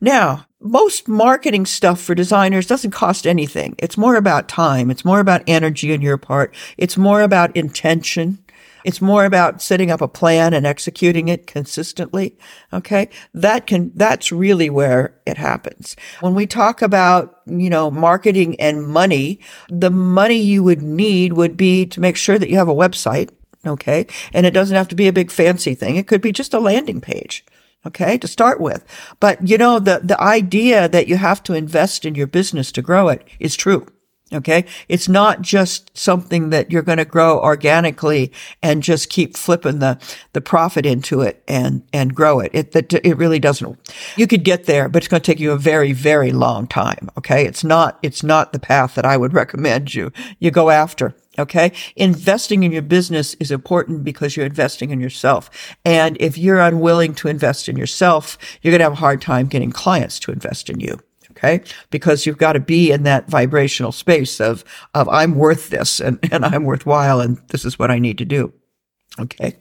Now, 0.00 0.46
most 0.60 1.08
marketing 1.08 1.66
stuff 1.66 2.00
for 2.00 2.14
designers 2.14 2.66
doesn't 2.66 2.92
cost 2.92 3.26
anything. 3.26 3.74
It's 3.78 3.98
more 3.98 4.16
about 4.16 4.48
time. 4.48 4.90
It's 4.90 5.04
more 5.04 5.20
about 5.20 5.42
energy 5.46 5.92
on 5.92 6.00
your 6.00 6.16
part. 6.16 6.54
It's 6.78 6.96
more 6.96 7.20
about 7.20 7.56
intention. 7.56 8.41
It's 8.84 9.00
more 9.00 9.24
about 9.24 9.62
setting 9.62 9.90
up 9.90 10.00
a 10.00 10.08
plan 10.08 10.54
and 10.54 10.66
executing 10.66 11.28
it 11.28 11.46
consistently. 11.46 12.36
Okay. 12.72 13.08
That 13.34 13.66
can, 13.66 13.92
that's 13.94 14.32
really 14.32 14.70
where 14.70 15.14
it 15.26 15.38
happens. 15.38 15.96
When 16.20 16.34
we 16.34 16.46
talk 16.46 16.82
about, 16.82 17.40
you 17.46 17.70
know, 17.70 17.90
marketing 17.90 18.60
and 18.60 18.86
money, 18.86 19.40
the 19.68 19.90
money 19.90 20.38
you 20.38 20.62
would 20.62 20.82
need 20.82 21.34
would 21.34 21.56
be 21.56 21.86
to 21.86 22.00
make 22.00 22.16
sure 22.16 22.38
that 22.38 22.50
you 22.50 22.56
have 22.56 22.68
a 22.68 22.74
website. 22.74 23.30
Okay. 23.66 24.06
And 24.32 24.46
it 24.46 24.54
doesn't 24.54 24.76
have 24.76 24.88
to 24.88 24.96
be 24.96 25.08
a 25.08 25.12
big 25.12 25.30
fancy 25.30 25.74
thing. 25.74 25.96
It 25.96 26.08
could 26.08 26.20
be 26.20 26.32
just 26.32 26.54
a 26.54 26.60
landing 26.60 27.00
page. 27.00 27.44
Okay. 27.86 28.18
To 28.18 28.28
start 28.28 28.60
with. 28.60 28.84
But 29.20 29.48
you 29.48 29.58
know, 29.58 29.78
the, 29.78 30.00
the 30.02 30.20
idea 30.20 30.88
that 30.88 31.08
you 31.08 31.16
have 31.16 31.42
to 31.44 31.54
invest 31.54 32.04
in 32.04 32.14
your 32.14 32.26
business 32.26 32.72
to 32.72 32.82
grow 32.82 33.08
it 33.08 33.26
is 33.38 33.56
true. 33.56 33.86
Okay. 34.32 34.64
It's 34.88 35.08
not 35.08 35.42
just 35.42 35.96
something 35.96 36.50
that 36.50 36.70
you're 36.70 36.82
going 36.82 36.98
to 36.98 37.04
grow 37.04 37.38
organically 37.38 38.32
and 38.62 38.82
just 38.82 39.10
keep 39.10 39.36
flipping 39.36 39.78
the, 39.80 39.98
the 40.32 40.40
profit 40.40 40.86
into 40.86 41.20
it 41.20 41.42
and, 41.46 41.82
and 41.92 42.14
grow 42.14 42.40
it. 42.40 42.50
It, 42.54 42.72
that, 42.72 42.92
it 42.94 43.16
really 43.18 43.38
doesn't. 43.38 43.78
You 44.16 44.26
could 44.26 44.44
get 44.44 44.64
there, 44.64 44.88
but 44.88 45.02
it's 45.02 45.08
going 45.08 45.20
to 45.20 45.26
take 45.26 45.40
you 45.40 45.52
a 45.52 45.58
very, 45.58 45.92
very 45.92 46.32
long 46.32 46.66
time. 46.66 47.10
Okay. 47.18 47.44
It's 47.44 47.62
not, 47.62 47.98
it's 48.02 48.22
not 48.22 48.52
the 48.52 48.58
path 48.58 48.94
that 48.94 49.04
I 49.04 49.16
would 49.16 49.34
recommend 49.42 49.94
you, 49.94 50.12
you 50.38 50.50
go 50.50 50.70
after. 50.70 51.14
Okay. 51.38 51.72
Investing 51.96 52.62
in 52.62 52.72
your 52.72 52.82
business 52.82 53.34
is 53.34 53.50
important 53.50 54.04
because 54.04 54.36
you're 54.36 54.46
investing 54.46 54.90
in 54.90 55.00
yourself. 55.00 55.76
And 55.84 56.16
if 56.20 56.36
you're 56.36 56.60
unwilling 56.60 57.14
to 57.16 57.28
invest 57.28 57.68
in 57.68 57.76
yourself, 57.76 58.38
you're 58.60 58.72
going 58.72 58.80
to 58.80 58.84
have 58.84 58.92
a 58.92 58.96
hard 58.96 59.22
time 59.22 59.46
getting 59.46 59.72
clients 59.72 60.18
to 60.20 60.32
invest 60.32 60.68
in 60.68 60.80
you. 60.80 60.98
Okay. 61.42 61.62
Because 61.90 62.24
you've 62.24 62.38
got 62.38 62.52
to 62.52 62.60
be 62.60 62.92
in 62.92 63.02
that 63.02 63.28
vibrational 63.28 63.92
space 63.92 64.40
of, 64.40 64.64
of 64.94 65.08
I'm 65.08 65.34
worth 65.34 65.70
this 65.70 66.00
and, 66.00 66.18
and 66.32 66.44
I'm 66.44 66.64
worthwhile 66.64 67.20
and 67.20 67.40
this 67.48 67.64
is 67.64 67.78
what 67.78 67.90
I 67.90 67.98
need 67.98 68.18
to 68.18 68.24
do. 68.24 68.52
Okay. 69.18 69.56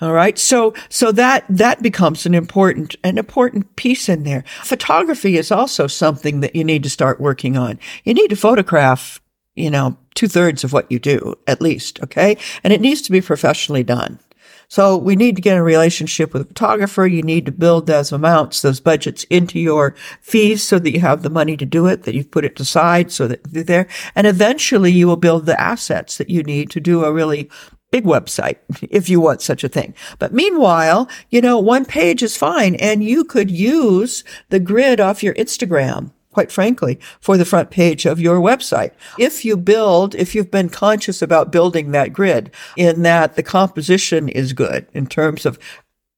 All 0.00 0.12
right. 0.12 0.38
So, 0.38 0.72
so 0.88 1.10
that, 1.12 1.44
that 1.48 1.82
becomes 1.82 2.24
an 2.24 2.34
important, 2.34 2.94
an 3.02 3.18
important 3.18 3.74
piece 3.74 4.08
in 4.08 4.22
there. 4.22 4.44
Photography 4.62 5.36
is 5.36 5.50
also 5.50 5.88
something 5.88 6.38
that 6.40 6.54
you 6.54 6.62
need 6.62 6.84
to 6.84 6.90
start 6.90 7.20
working 7.20 7.56
on. 7.56 7.80
You 8.04 8.14
need 8.14 8.28
to 8.28 8.36
photograph, 8.36 9.20
you 9.56 9.70
know, 9.70 9.96
two 10.14 10.28
thirds 10.28 10.62
of 10.62 10.72
what 10.72 10.90
you 10.90 11.00
do, 11.00 11.34
at 11.48 11.60
least. 11.60 12.00
Okay. 12.00 12.36
And 12.62 12.72
it 12.72 12.80
needs 12.80 13.02
to 13.02 13.10
be 13.10 13.20
professionally 13.20 13.82
done. 13.82 14.20
So 14.68 14.96
we 14.96 15.16
need 15.16 15.36
to 15.36 15.42
get 15.42 15.56
a 15.56 15.62
relationship 15.62 16.32
with 16.32 16.42
a 16.42 16.46
photographer. 16.46 17.06
You 17.06 17.22
need 17.22 17.46
to 17.46 17.52
build 17.52 17.86
those 17.86 18.12
amounts, 18.12 18.62
those 18.62 18.80
budgets 18.80 19.24
into 19.24 19.58
your 19.58 19.94
fees 20.20 20.62
so 20.62 20.78
that 20.78 20.92
you 20.92 21.00
have 21.00 21.22
the 21.22 21.30
money 21.30 21.56
to 21.56 21.66
do 21.66 21.86
it, 21.86 22.02
that 22.02 22.14
you've 22.14 22.30
put 22.30 22.44
it 22.44 22.58
aside 22.58 23.12
so 23.12 23.28
that 23.28 23.40
you're 23.50 23.64
there. 23.64 23.86
And 24.14 24.26
eventually 24.26 24.92
you 24.92 25.06
will 25.06 25.16
build 25.16 25.46
the 25.46 25.60
assets 25.60 26.18
that 26.18 26.30
you 26.30 26.42
need 26.42 26.70
to 26.70 26.80
do 26.80 27.04
a 27.04 27.12
really 27.12 27.48
big 27.90 28.04
website 28.04 28.56
if 28.90 29.08
you 29.08 29.20
want 29.20 29.40
such 29.40 29.64
a 29.64 29.68
thing. 29.68 29.94
But 30.18 30.32
meanwhile, 30.32 31.08
you 31.30 31.40
know, 31.40 31.58
one 31.58 31.84
page 31.84 32.22
is 32.22 32.36
fine 32.36 32.74
and 32.76 33.04
you 33.04 33.24
could 33.24 33.50
use 33.50 34.24
the 34.48 34.60
grid 34.60 35.00
off 35.00 35.22
your 35.22 35.34
Instagram 35.34 36.10
quite 36.36 36.52
frankly, 36.52 37.00
for 37.18 37.38
the 37.38 37.46
front 37.46 37.70
page 37.70 38.04
of 38.04 38.20
your 38.20 38.40
website. 38.40 38.90
If 39.18 39.42
you 39.42 39.56
build, 39.56 40.14
if 40.14 40.34
you've 40.34 40.50
been 40.50 40.68
conscious 40.68 41.22
about 41.22 41.50
building 41.50 41.92
that 41.92 42.12
grid 42.12 42.50
in 42.76 43.00
that 43.04 43.36
the 43.36 43.42
composition 43.42 44.28
is 44.28 44.52
good 44.52 44.86
in 44.92 45.06
terms 45.06 45.46
of 45.46 45.58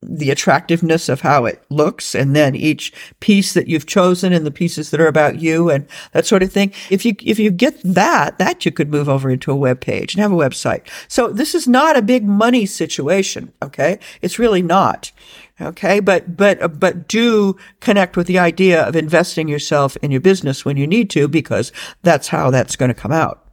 the 0.00 0.30
attractiveness 0.30 1.08
of 1.08 1.22
how 1.22 1.44
it 1.44 1.62
looks 1.70 2.14
and 2.14 2.34
then 2.36 2.54
each 2.54 2.92
piece 3.18 3.52
that 3.52 3.66
you've 3.66 3.86
chosen 3.86 4.32
and 4.32 4.46
the 4.46 4.50
pieces 4.50 4.90
that 4.90 5.00
are 5.00 5.08
about 5.08 5.40
you 5.40 5.70
and 5.70 5.86
that 6.12 6.24
sort 6.24 6.42
of 6.42 6.52
thing. 6.52 6.72
If 6.88 7.04
you, 7.04 7.14
if 7.20 7.38
you 7.38 7.50
get 7.50 7.80
that, 7.82 8.38
that 8.38 8.64
you 8.64 8.70
could 8.70 8.90
move 8.90 9.08
over 9.08 9.28
into 9.28 9.50
a 9.50 9.56
web 9.56 9.80
page 9.80 10.14
and 10.14 10.22
have 10.22 10.30
a 10.30 10.36
website. 10.36 10.88
So 11.08 11.28
this 11.28 11.54
is 11.54 11.66
not 11.66 11.96
a 11.96 12.02
big 12.02 12.24
money 12.24 12.64
situation. 12.64 13.52
Okay. 13.60 13.98
It's 14.22 14.38
really 14.38 14.62
not. 14.62 15.10
Okay. 15.60 15.98
But, 15.98 16.36
but, 16.36 16.78
but 16.78 17.08
do 17.08 17.56
connect 17.80 18.16
with 18.16 18.28
the 18.28 18.38
idea 18.38 18.82
of 18.82 18.94
investing 18.94 19.48
yourself 19.48 19.96
in 19.96 20.12
your 20.12 20.20
business 20.20 20.64
when 20.64 20.76
you 20.76 20.86
need 20.86 21.10
to, 21.10 21.26
because 21.26 21.72
that's 22.02 22.28
how 22.28 22.50
that's 22.50 22.76
going 22.76 22.90
to 22.90 22.94
come 22.94 23.12
out. 23.12 23.47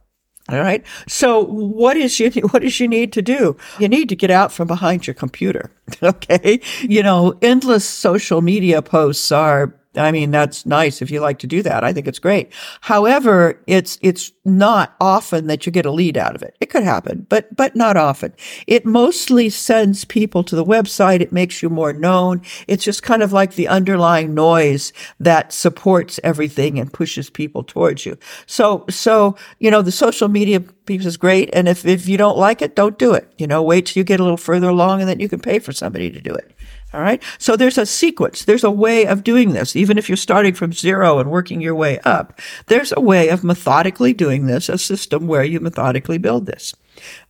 All 0.48 0.60
right. 0.60 0.84
So 1.08 1.44
what 1.44 1.96
is 1.96 2.20
you, 2.20 2.30
what 2.50 2.62
does 2.62 2.78
you 2.78 2.88
need 2.88 3.12
to 3.14 3.22
do? 3.22 3.56
You 3.78 3.88
need 3.88 4.08
to 4.10 4.16
get 4.16 4.30
out 4.30 4.52
from 4.52 4.68
behind 4.68 5.06
your 5.06 5.14
computer. 5.14 5.70
Okay. 6.02 6.60
You 6.82 7.02
know, 7.02 7.38
endless 7.42 7.84
social 7.88 8.42
media 8.42 8.82
posts 8.82 9.30
are 9.30 9.72
I 9.96 10.12
mean, 10.12 10.30
that's 10.30 10.66
nice 10.66 11.02
if 11.02 11.10
you 11.10 11.20
like 11.20 11.38
to 11.40 11.46
do 11.46 11.62
that. 11.62 11.84
I 11.84 11.92
think 11.92 12.06
it's 12.06 12.18
great. 12.18 12.52
However, 12.80 13.60
it's, 13.66 13.98
it's 14.02 14.32
not 14.44 14.94
often 15.00 15.46
that 15.46 15.66
you 15.66 15.72
get 15.72 15.86
a 15.86 15.90
lead 15.90 16.16
out 16.16 16.34
of 16.34 16.42
it. 16.42 16.56
It 16.60 16.70
could 16.70 16.82
happen, 16.82 17.26
but, 17.28 17.54
but 17.54 17.74
not 17.74 17.96
often. 17.96 18.32
It 18.66 18.84
mostly 18.84 19.48
sends 19.50 20.04
people 20.04 20.42
to 20.44 20.56
the 20.56 20.64
website. 20.64 21.20
It 21.20 21.32
makes 21.32 21.62
you 21.62 21.70
more 21.70 21.92
known. 21.92 22.42
It's 22.68 22.84
just 22.84 23.02
kind 23.02 23.22
of 23.22 23.32
like 23.32 23.54
the 23.54 23.68
underlying 23.68 24.34
noise 24.34 24.92
that 25.20 25.52
supports 25.52 26.20
everything 26.22 26.78
and 26.78 26.92
pushes 26.92 27.30
people 27.30 27.64
towards 27.64 28.06
you. 28.06 28.16
So, 28.46 28.84
so, 28.88 29.36
you 29.58 29.70
know, 29.70 29.82
the 29.82 29.92
social 29.92 30.28
media 30.28 30.60
piece 30.60 31.04
is 31.04 31.16
great. 31.16 31.50
And 31.52 31.68
if, 31.68 31.84
if 31.84 32.08
you 32.08 32.16
don't 32.16 32.38
like 32.38 32.62
it, 32.62 32.76
don't 32.76 32.98
do 32.98 33.12
it. 33.12 33.32
You 33.38 33.46
know, 33.46 33.62
wait 33.62 33.86
till 33.86 34.00
you 34.00 34.04
get 34.04 34.20
a 34.20 34.22
little 34.22 34.36
further 34.36 34.68
along 34.68 35.00
and 35.00 35.08
then 35.08 35.20
you 35.20 35.28
can 35.28 35.40
pay 35.40 35.58
for 35.58 35.72
somebody 35.72 36.10
to 36.10 36.20
do 36.20 36.32
it. 36.32 36.55
All 36.96 37.02
right. 37.02 37.22
So 37.36 37.56
there's 37.56 37.76
a 37.76 37.84
sequence. 37.84 38.46
There's 38.46 38.64
a 38.64 38.70
way 38.70 39.04
of 39.04 39.22
doing 39.22 39.52
this. 39.52 39.76
Even 39.76 39.98
if 39.98 40.08
you're 40.08 40.16
starting 40.16 40.54
from 40.54 40.72
zero 40.72 41.18
and 41.18 41.30
working 41.30 41.60
your 41.60 41.74
way 41.74 41.98
up, 42.06 42.40
there's 42.68 42.90
a 42.96 43.02
way 43.02 43.28
of 43.28 43.44
methodically 43.44 44.14
doing 44.14 44.46
this, 44.46 44.70
a 44.70 44.78
system 44.78 45.26
where 45.26 45.44
you 45.44 45.60
methodically 45.60 46.16
build 46.16 46.46
this. 46.46 46.74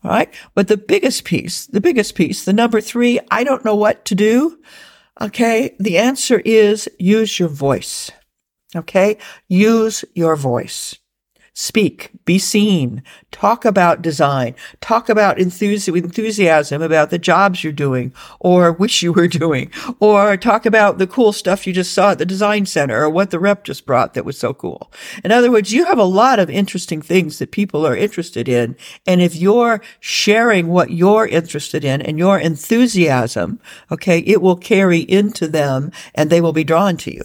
All 0.04 0.12
right. 0.12 0.32
But 0.54 0.68
the 0.68 0.76
biggest 0.76 1.24
piece, 1.24 1.66
the 1.66 1.80
biggest 1.80 2.14
piece, 2.14 2.44
the 2.44 2.52
number 2.52 2.80
three, 2.80 3.18
I 3.32 3.42
don't 3.42 3.64
know 3.64 3.74
what 3.74 4.04
to 4.04 4.14
do. 4.14 4.56
Okay. 5.20 5.74
The 5.80 5.98
answer 5.98 6.38
is 6.44 6.88
use 7.00 7.40
your 7.40 7.48
voice. 7.48 8.12
Okay. 8.76 9.18
Use 9.48 10.04
your 10.14 10.36
voice. 10.36 10.94
Speak, 11.58 12.10
be 12.26 12.38
seen, 12.38 13.02
talk 13.30 13.64
about 13.64 14.02
design, 14.02 14.54
talk 14.82 15.08
about 15.08 15.38
enthusiasm 15.38 16.82
about 16.82 17.08
the 17.08 17.18
jobs 17.18 17.64
you're 17.64 17.72
doing 17.72 18.12
or 18.40 18.72
wish 18.72 19.02
you 19.02 19.10
were 19.10 19.26
doing, 19.42 19.72
or 19.98 20.36
talk 20.36 20.66
about 20.66 20.98
the 20.98 21.06
cool 21.06 21.32
stuff 21.32 21.66
you 21.66 21.72
just 21.72 21.94
saw 21.94 22.10
at 22.10 22.18
the 22.18 22.26
design 22.26 22.66
center 22.66 23.02
or 23.02 23.08
what 23.08 23.30
the 23.30 23.38
rep 23.38 23.64
just 23.64 23.86
brought 23.86 24.12
that 24.12 24.26
was 24.26 24.38
so 24.38 24.52
cool. 24.52 24.92
In 25.24 25.32
other 25.32 25.50
words, 25.50 25.72
you 25.72 25.86
have 25.86 25.98
a 25.98 26.04
lot 26.04 26.38
of 26.38 26.50
interesting 26.50 27.00
things 27.00 27.38
that 27.38 27.52
people 27.52 27.86
are 27.86 27.96
interested 27.96 28.50
in. 28.50 28.76
And 29.06 29.22
if 29.22 29.34
you're 29.34 29.80
sharing 29.98 30.68
what 30.68 30.90
you're 30.90 31.26
interested 31.26 31.86
in 31.86 32.02
and 32.02 32.18
your 32.18 32.38
enthusiasm, 32.38 33.60
okay, 33.90 34.18
it 34.18 34.42
will 34.42 34.56
carry 34.56 35.00
into 35.00 35.48
them 35.48 35.90
and 36.14 36.28
they 36.28 36.42
will 36.42 36.52
be 36.52 36.64
drawn 36.64 36.98
to 36.98 37.14
you. 37.14 37.22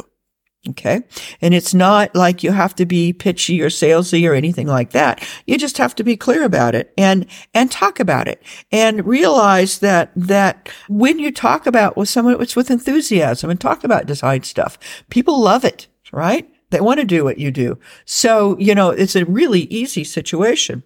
Okay. 0.69 1.01
And 1.41 1.55
it's 1.55 1.73
not 1.73 2.15
like 2.15 2.43
you 2.43 2.51
have 2.51 2.75
to 2.75 2.85
be 2.85 3.13
pitchy 3.13 3.59
or 3.61 3.69
salesy 3.69 4.29
or 4.29 4.35
anything 4.35 4.67
like 4.67 4.91
that. 4.91 5.27
You 5.47 5.57
just 5.57 5.79
have 5.79 5.95
to 5.95 6.03
be 6.03 6.15
clear 6.15 6.43
about 6.43 6.75
it 6.75 6.93
and, 6.99 7.25
and 7.55 7.71
talk 7.71 7.99
about 7.99 8.27
it 8.27 8.43
and 8.71 9.03
realize 9.03 9.79
that, 9.79 10.11
that 10.15 10.69
when 10.87 11.17
you 11.17 11.31
talk 11.31 11.65
about 11.65 11.97
with 11.97 12.09
someone, 12.09 12.39
it's 12.39 12.55
with 12.55 12.69
enthusiasm 12.69 13.49
and 13.49 13.59
talk 13.59 13.83
about 13.83 14.05
design 14.05 14.43
stuff. 14.43 14.77
People 15.09 15.41
love 15.41 15.65
it, 15.65 15.87
right? 16.11 16.47
They 16.69 16.79
want 16.79 16.99
to 16.99 17.05
do 17.05 17.23
what 17.23 17.39
you 17.39 17.49
do. 17.49 17.79
So, 18.05 18.55
you 18.59 18.75
know, 18.75 18.91
it's 18.91 19.15
a 19.15 19.25
really 19.25 19.61
easy 19.61 20.03
situation. 20.03 20.83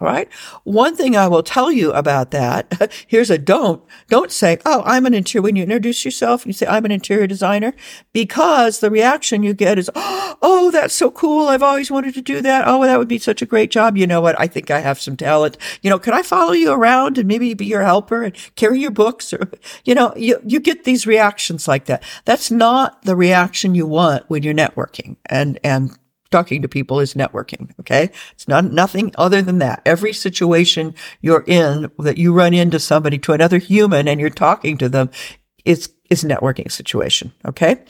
Right. 0.00 0.32
One 0.62 0.94
thing 0.94 1.16
I 1.16 1.26
will 1.26 1.42
tell 1.42 1.72
you 1.72 1.92
about 1.92 2.30
that. 2.30 2.92
Here's 3.08 3.30
a 3.30 3.38
don't. 3.38 3.82
Don't 4.08 4.30
say, 4.30 4.58
Oh, 4.64 4.82
I'm 4.86 5.06
an 5.06 5.14
interior. 5.14 5.42
When 5.42 5.56
you 5.56 5.64
introduce 5.64 6.04
yourself, 6.04 6.46
you 6.46 6.52
say, 6.52 6.66
I'm 6.66 6.84
an 6.84 6.92
interior 6.92 7.26
designer 7.26 7.74
because 8.12 8.78
the 8.78 8.90
reaction 8.90 9.42
you 9.42 9.54
get 9.54 9.78
is, 9.78 9.90
Oh, 10.40 10.70
that's 10.70 10.94
so 10.94 11.10
cool. 11.10 11.48
I've 11.48 11.64
always 11.64 11.90
wanted 11.90 12.14
to 12.14 12.22
do 12.22 12.40
that. 12.42 12.64
Oh, 12.66 12.84
that 12.84 12.98
would 12.98 13.08
be 13.08 13.18
such 13.18 13.42
a 13.42 13.46
great 13.46 13.72
job. 13.72 13.96
You 13.96 14.06
know 14.06 14.20
what? 14.20 14.38
I 14.38 14.46
think 14.46 14.70
I 14.70 14.80
have 14.80 15.00
some 15.00 15.16
talent. 15.16 15.56
You 15.82 15.90
know, 15.90 15.98
can 15.98 16.14
I 16.14 16.22
follow 16.22 16.52
you 16.52 16.70
around 16.70 17.18
and 17.18 17.26
maybe 17.26 17.52
be 17.54 17.66
your 17.66 17.82
helper 17.82 18.22
and 18.22 18.36
carry 18.54 18.78
your 18.78 18.92
books 18.92 19.32
or, 19.32 19.50
you 19.84 19.94
know, 19.96 20.12
you, 20.16 20.40
you 20.46 20.60
get 20.60 20.84
these 20.84 21.08
reactions 21.08 21.66
like 21.66 21.86
that. 21.86 22.04
That's 22.24 22.52
not 22.52 23.02
the 23.02 23.16
reaction 23.16 23.74
you 23.74 23.86
want 23.86 24.24
when 24.28 24.44
you're 24.44 24.54
networking 24.54 25.16
and, 25.26 25.58
and 25.64 25.96
talking 26.30 26.62
to 26.62 26.68
people 26.68 27.00
is 27.00 27.14
networking. 27.14 27.72
Okay. 27.80 28.10
It's 28.32 28.48
not 28.48 28.64
nothing 28.64 29.12
other 29.16 29.42
than 29.42 29.58
that. 29.58 29.82
Every 29.84 30.12
situation 30.12 30.94
you're 31.20 31.44
in 31.46 31.90
that 31.98 32.18
you 32.18 32.32
run 32.32 32.54
into 32.54 32.78
somebody 32.78 33.18
to 33.18 33.32
another 33.32 33.58
human 33.58 34.08
and 34.08 34.20
you're 34.20 34.30
talking 34.30 34.78
to 34.78 34.88
them 34.88 35.10
is 35.64 35.90
a 36.10 36.14
networking 36.14 36.70
situation. 36.70 37.32
Okay. 37.44 37.82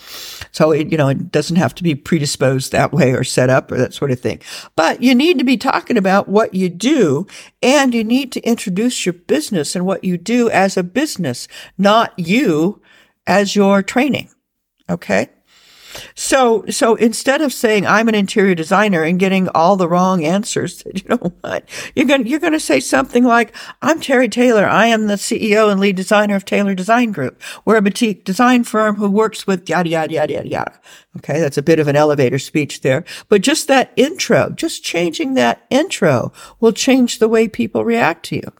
So 0.50 0.72
it, 0.72 0.90
you 0.90 0.98
know, 0.98 1.08
it 1.08 1.30
doesn't 1.30 1.56
have 1.56 1.74
to 1.76 1.82
be 1.82 1.94
predisposed 1.94 2.72
that 2.72 2.92
way 2.92 3.12
or 3.12 3.22
set 3.22 3.50
up 3.50 3.70
or 3.70 3.78
that 3.78 3.94
sort 3.94 4.10
of 4.10 4.20
thing. 4.20 4.40
But 4.74 5.02
you 5.02 5.14
need 5.14 5.38
to 5.38 5.44
be 5.44 5.56
talking 5.56 5.96
about 5.96 6.28
what 6.28 6.54
you 6.54 6.68
do 6.68 7.26
and 7.62 7.94
you 7.94 8.02
need 8.02 8.32
to 8.32 8.40
introduce 8.40 9.06
your 9.06 9.12
business 9.12 9.76
and 9.76 9.86
what 9.86 10.02
you 10.02 10.18
do 10.18 10.50
as 10.50 10.76
a 10.76 10.82
business, 10.82 11.46
not 11.76 12.12
you 12.18 12.82
as 13.26 13.54
your 13.54 13.82
training. 13.82 14.30
Okay. 14.90 15.28
So, 16.14 16.64
so 16.68 16.94
instead 16.94 17.40
of 17.40 17.52
saying 17.52 17.86
I'm 17.86 18.08
an 18.08 18.14
interior 18.14 18.54
designer 18.54 19.02
and 19.02 19.18
getting 19.18 19.48
all 19.50 19.76
the 19.76 19.88
wrong 19.88 20.24
answers, 20.24 20.82
you 20.94 21.02
know 21.08 21.32
what? 21.40 21.68
You're 21.94 22.06
going 22.06 22.26
you're 22.26 22.40
going 22.40 22.52
to 22.52 22.60
say 22.60 22.80
something 22.80 23.24
like, 23.24 23.54
I'm 23.82 24.00
Terry 24.00 24.28
Taylor. 24.28 24.66
I 24.66 24.86
am 24.86 25.06
the 25.06 25.14
CEO 25.14 25.70
and 25.70 25.80
lead 25.80 25.96
designer 25.96 26.36
of 26.36 26.44
Taylor 26.44 26.74
Design 26.74 27.12
Group. 27.12 27.40
We're 27.64 27.76
a 27.76 27.82
boutique 27.82 28.24
design 28.24 28.64
firm 28.64 28.96
who 28.96 29.10
works 29.10 29.46
with 29.46 29.68
yada, 29.68 29.88
yada, 29.88 30.14
yada, 30.14 30.32
yada, 30.32 30.48
yada. 30.48 30.80
Okay. 31.16 31.40
That's 31.40 31.58
a 31.58 31.62
bit 31.62 31.78
of 31.78 31.88
an 31.88 31.96
elevator 31.96 32.38
speech 32.38 32.82
there, 32.82 33.04
but 33.28 33.42
just 33.42 33.68
that 33.68 33.92
intro, 33.96 34.50
just 34.50 34.84
changing 34.84 35.34
that 35.34 35.66
intro 35.70 36.32
will 36.60 36.72
change 36.72 37.18
the 37.18 37.28
way 37.28 37.48
people 37.48 37.84
react 37.84 38.24
to 38.26 38.36
you. 38.36 38.52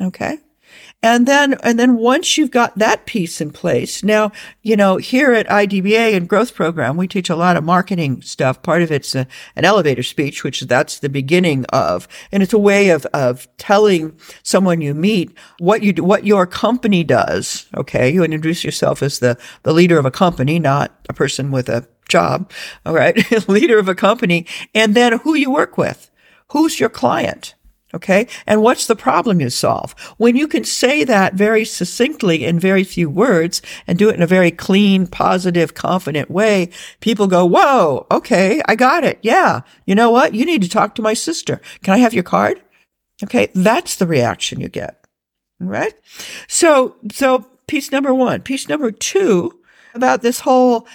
Okay. 0.00 0.38
And 1.02 1.26
then, 1.26 1.54
and 1.62 1.78
then 1.78 1.96
once 1.96 2.36
you've 2.36 2.50
got 2.50 2.76
that 2.76 3.06
piece 3.06 3.40
in 3.40 3.52
place, 3.52 4.04
now, 4.04 4.32
you 4.62 4.76
know, 4.76 4.98
here 4.98 5.32
at 5.32 5.48
IDBA 5.48 6.14
and 6.14 6.28
growth 6.28 6.54
program, 6.54 6.98
we 6.98 7.08
teach 7.08 7.30
a 7.30 7.36
lot 7.36 7.56
of 7.56 7.64
marketing 7.64 8.20
stuff. 8.20 8.62
Part 8.62 8.82
of 8.82 8.92
it's 8.92 9.14
a, 9.14 9.26
an 9.56 9.64
elevator 9.64 10.02
speech, 10.02 10.44
which 10.44 10.60
that's 10.62 10.98
the 10.98 11.08
beginning 11.08 11.64
of, 11.66 12.06
and 12.30 12.42
it's 12.42 12.52
a 12.52 12.58
way 12.58 12.90
of, 12.90 13.06
of 13.06 13.48
telling 13.56 14.14
someone 14.42 14.82
you 14.82 14.92
meet 14.92 15.34
what 15.58 15.82
you 15.82 15.94
do, 15.94 16.04
what 16.04 16.26
your 16.26 16.46
company 16.46 17.02
does. 17.02 17.66
Okay. 17.74 18.10
You 18.10 18.22
introduce 18.22 18.62
yourself 18.62 19.02
as 19.02 19.20
the, 19.20 19.38
the 19.62 19.72
leader 19.72 19.98
of 19.98 20.04
a 20.04 20.10
company, 20.10 20.58
not 20.58 20.94
a 21.08 21.14
person 21.14 21.50
with 21.50 21.70
a 21.70 21.88
job. 22.10 22.52
All 22.84 22.94
right. 22.94 23.16
leader 23.48 23.78
of 23.78 23.88
a 23.88 23.94
company 23.94 24.46
and 24.74 24.94
then 24.94 25.18
who 25.20 25.32
you 25.34 25.50
work 25.50 25.78
with. 25.78 26.10
Who's 26.48 26.78
your 26.78 26.90
client? 26.90 27.54
Okay. 27.92 28.28
And 28.46 28.62
what's 28.62 28.86
the 28.86 28.94
problem 28.94 29.40
you 29.40 29.50
solve? 29.50 29.98
When 30.16 30.36
you 30.36 30.46
can 30.46 30.62
say 30.62 31.02
that 31.04 31.34
very 31.34 31.64
succinctly 31.64 32.44
in 32.44 32.60
very 32.60 32.84
few 32.84 33.10
words 33.10 33.60
and 33.86 33.98
do 33.98 34.08
it 34.08 34.14
in 34.14 34.22
a 34.22 34.28
very 34.28 34.52
clean, 34.52 35.06
positive, 35.08 35.74
confident 35.74 36.30
way, 36.30 36.70
people 37.00 37.26
go, 37.26 37.44
Whoa, 37.44 38.06
okay, 38.10 38.62
I 38.66 38.76
got 38.76 39.02
it. 39.02 39.18
Yeah. 39.22 39.62
You 39.86 39.96
know 39.96 40.10
what? 40.10 40.34
You 40.34 40.44
need 40.44 40.62
to 40.62 40.68
talk 40.68 40.94
to 40.96 41.02
my 41.02 41.14
sister. 41.14 41.60
Can 41.82 41.94
I 41.94 41.98
have 41.98 42.14
your 42.14 42.22
card? 42.22 42.62
Okay. 43.24 43.48
That's 43.54 43.96
the 43.96 44.06
reaction 44.06 44.60
you 44.60 44.68
get. 44.68 45.04
Right. 45.58 45.94
So, 46.48 46.96
so 47.12 47.46
piece 47.66 47.90
number 47.90 48.14
one, 48.14 48.42
piece 48.42 48.68
number 48.68 48.90
two 48.90 49.58
about 49.94 50.22
this 50.22 50.40
whole 50.40 50.86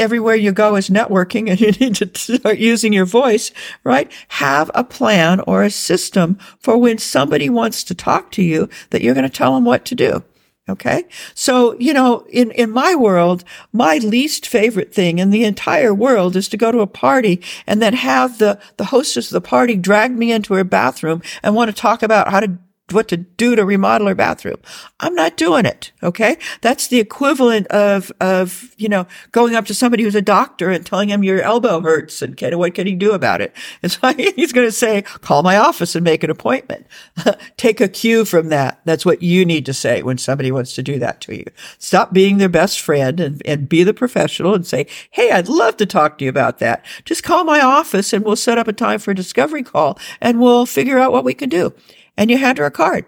everywhere 0.00 0.34
you 0.34 0.52
go 0.52 0.76
is 0.76 0.88
networking 0.88 1.48
and 1.48 1.60
you 1.60 1.70
need 1.72 1.94
to 1.96 2.10
start 2.18 2.58
using 2.58 2.92
your 2.92 3.04
voice, 3.04 3.52
right? 3.84 4.10
Have 4.28 4.70
a 4.74 4.82
plan 4.82 5.40
or 5.40 5.62
a 5.62 5.70
system 5.70 6.38
for 6.58 6.76
when 6.76 6.98
somebody 6.98 7.48
wants 7.48 7.84
to 7.84 7.94
talk 7.94 8.32
to 8.32 8.42
you 8.42 8.68
that 8.90 9.02
you're 9.02 9.14
going 9.14 9.28
to 9.28 9.30
tell 9.30 9.54
them 9.54 9.64
what 9.64 9.84
to 9.86 9.94
do. 9.94 10.24
Okay. 10.68 11.04
So, 11.34 11.76
you 11.80 11.92
know, 11.92 12.24
in, 12.30 12.52
in 12.52 12.70
my 12.70 12.94
world, 12.94 13.42
my 13.72 13.98
least 13.98 14.46
favorite 14.46 14.94
thing 14.94 15.18
in 15.18 15.30
the 15.30 15.44
entire 15.44 15.92
world 15.92 16.36
is 16.36 16.48
to 16.48 16.56
go 16.56 16.70
to 16.70 16.78
a 16.78 16.86
party 16.86 17.42
and 17.66 17.82
then 17.82 17.92
have 17.94 18.38
the, 18.38 18.60
the 18.76 18.84
hostess 18.84 19.26
of 19.26 19.32
the 19.32 19.40
party 19.40 19.74
drag 19.74 20.12
me 20.12 20.30
into 20.30 20.54
her 20.54 20.62
bathroom 20.62 21.22
and 21.42 21.56
want 21.56 21.74
to 21.74 21.76
talk 21.76 22.04
about 22.04 22.30
how 22.30 22.38
to 22.38 22.56
what 22.92 23.08
to 23.08 23.16
do 23.16 23.56
to 23.56 23.64
remodel 23.64 24.08
her 24.08 24.14
bathroom. 24.14 24.56
I'm 25.00 25.14
not 25.14 25.36
doing 25.36 25.66
it. 25.66 25.92
Okay. 26.02 26.36
That's 26.60 26.88
the 26.88 27.00
equivalent 27.00 27.66
of, 27.68 28.12
of, 28.20 28.74
you 28.76 28.88
know, 28.88 29.06
going 29.32 29.54
up 29.54 29.66
to 29.66 29.74
somebody 29.74 30.02
who's 30.02 30.14
a 30.14 30.22
doctor 30.22 30.70
and 30.70 30.84
telling 30.84 31.08
him 31.08 31.24
your 31.24 31.40
elbow 31.42 31.80
hurts 31.80 32.22
and 32.22 32.36
can, 32.36 32.56
what 32.58 32.74
can 32.74 32.86
he 32.86 32.94
do 32.94 33.12
about 33.12 33.40
it? 33.40 33.54
And 33.82 33.96
like 34.02 34.18
he's 34.18 34.52
going 34.52 34.66
to 34.66 34.72
say, 34.72 35.02
call 35.02 35.42
my 35.42 35.56
office 35.56 35.94
and 35.94 36.04
make 36.04 36.22
an 36.22 36.30
appointment. 36.30 36.86
Take 37.56 37.80
a 37.80 37.88
cue 37.88 38.24
from 38.24 38.48
that. 38.48 38.80
That's 38.84 39.06
what 39.06 39.22
you 39.22 39.46
need 39.46 39.64
to 39.66 39.72
say 39.72 40.02
when 40.02 40.18
somebody 40.18 40.52
wants 40.52 40.74
to 40.74 40.82
do 40.82 40.98
that 40.98 41.20
to 41.22 41.36
you. 41.36 41.44
Stop 41.78 42.12
being 42.12 42.36
their 42.36 42.48
best 42.48 42.80
friend 42.80 43.18
and, 43.20 43.42
and 43.46 43.68
be 43.68 43.82
the 43.82 43.94
professional 43.94 44.54
and 44.54 44.66
say, 44.66 44.86
Hey, 45.10 45.30
I'd 45.30 45.48
love 45.48 45.78
to 45.78 45.86
talk 45.86 46.18
to 46.18 46.24
you 46.24 46.30
about 46.30 46.58
that. 46.58 46.84
Just 47.04 47.22
call 47.22 47.44
my 47.44 47.60
office 47.60 48.12
and 48.12 48.24
we'll 48.24 48.36
set 48.36 48.58
up 48.58 48.68
a 48.68 48.72
time 48.72 48.98
for 48.98 49.12
a 49.12 49.14
discovery 49.14 49.62
call 49.62 49.98
and 50.20 50.40
we'll 50.40 50.66
figure 50.66 50.98
out 50.98 51.12
what 51.12 51.24
we 51.24 51.34
can 51.34 51.48
do 51.48 51.72
and 52.20 52.30
you 52.30 52.36
hand 52.36 52.58
her 52.58 52.66
a 52.66 52.70
card. 52.70 53.06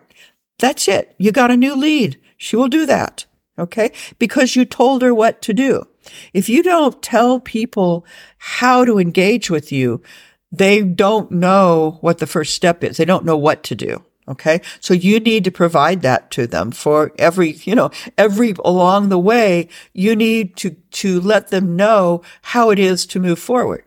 That's 0.59 0.89
it. 0.89 1.15
You 1.19 1.33
got 1.33 1.51
a 1.51 1.57
new 1.57 1.77
lead. 1.77 2.19
She 2.39 2.57
will 2.57 2.69
do 2.69 2.87
that. 2.87 3.27
Okay. 3.59 3.93
Because 4.19 4.57
you 4.57 4.65
told 4.65 5.03
her 5.03 5.15
what 5.15 5.43
to 5.43 5.53
do. 5.53 5.87
If 6.33 6.49
you 6.49 6.63
don't 6.63 7.03
tell 7.03 7.39
people 7.39 8.07
how 8.39 8.87
to 8.87 8.99
engage 8.99 9.51
with 9.51 9.71
you, 9.71 10.03
they 10.51 10.83
don't 10.83 11.31
know 11.31 11.99
what 12.01 12.19
the 12.19 12.27
first 12.27 12.55
step 12.55 12.83
is. 12.83 12.97
They 12.97 13.05
don't 13.05 13.27
know 13.27 13.37
what 13.37 13.63
to 13.65 13.75
do. 13.75 14.03
Okay. 14.27 14.63
So 14.81 14.95
you 14.95 15.21
need 15.21 15.45
to 15.45 15.51
provide 15.51 16.01
that 16.03 16.31
to 16.33 16.47
them 16.47 16.71
for 16.71 17.13
every, 17.19 17.53
you 17.65 17.75
know, 17.75 17.91
every 18.17 18.55
along 18.65 19.11
the 19.11 19.19
way, 19.19 19.69
you 19.93 20.17
need 20.17 20.57
to, 20.57 20.71
to 20.71 21.21
let 21.21 21.49
them 21.49 21.77
know 21.77 22.23
how 22.41 22.71
it 22.71 22.79
is 22.79 23.05
to 23.07 23.21
move 23.21 23.39
forward. 23.39 23.85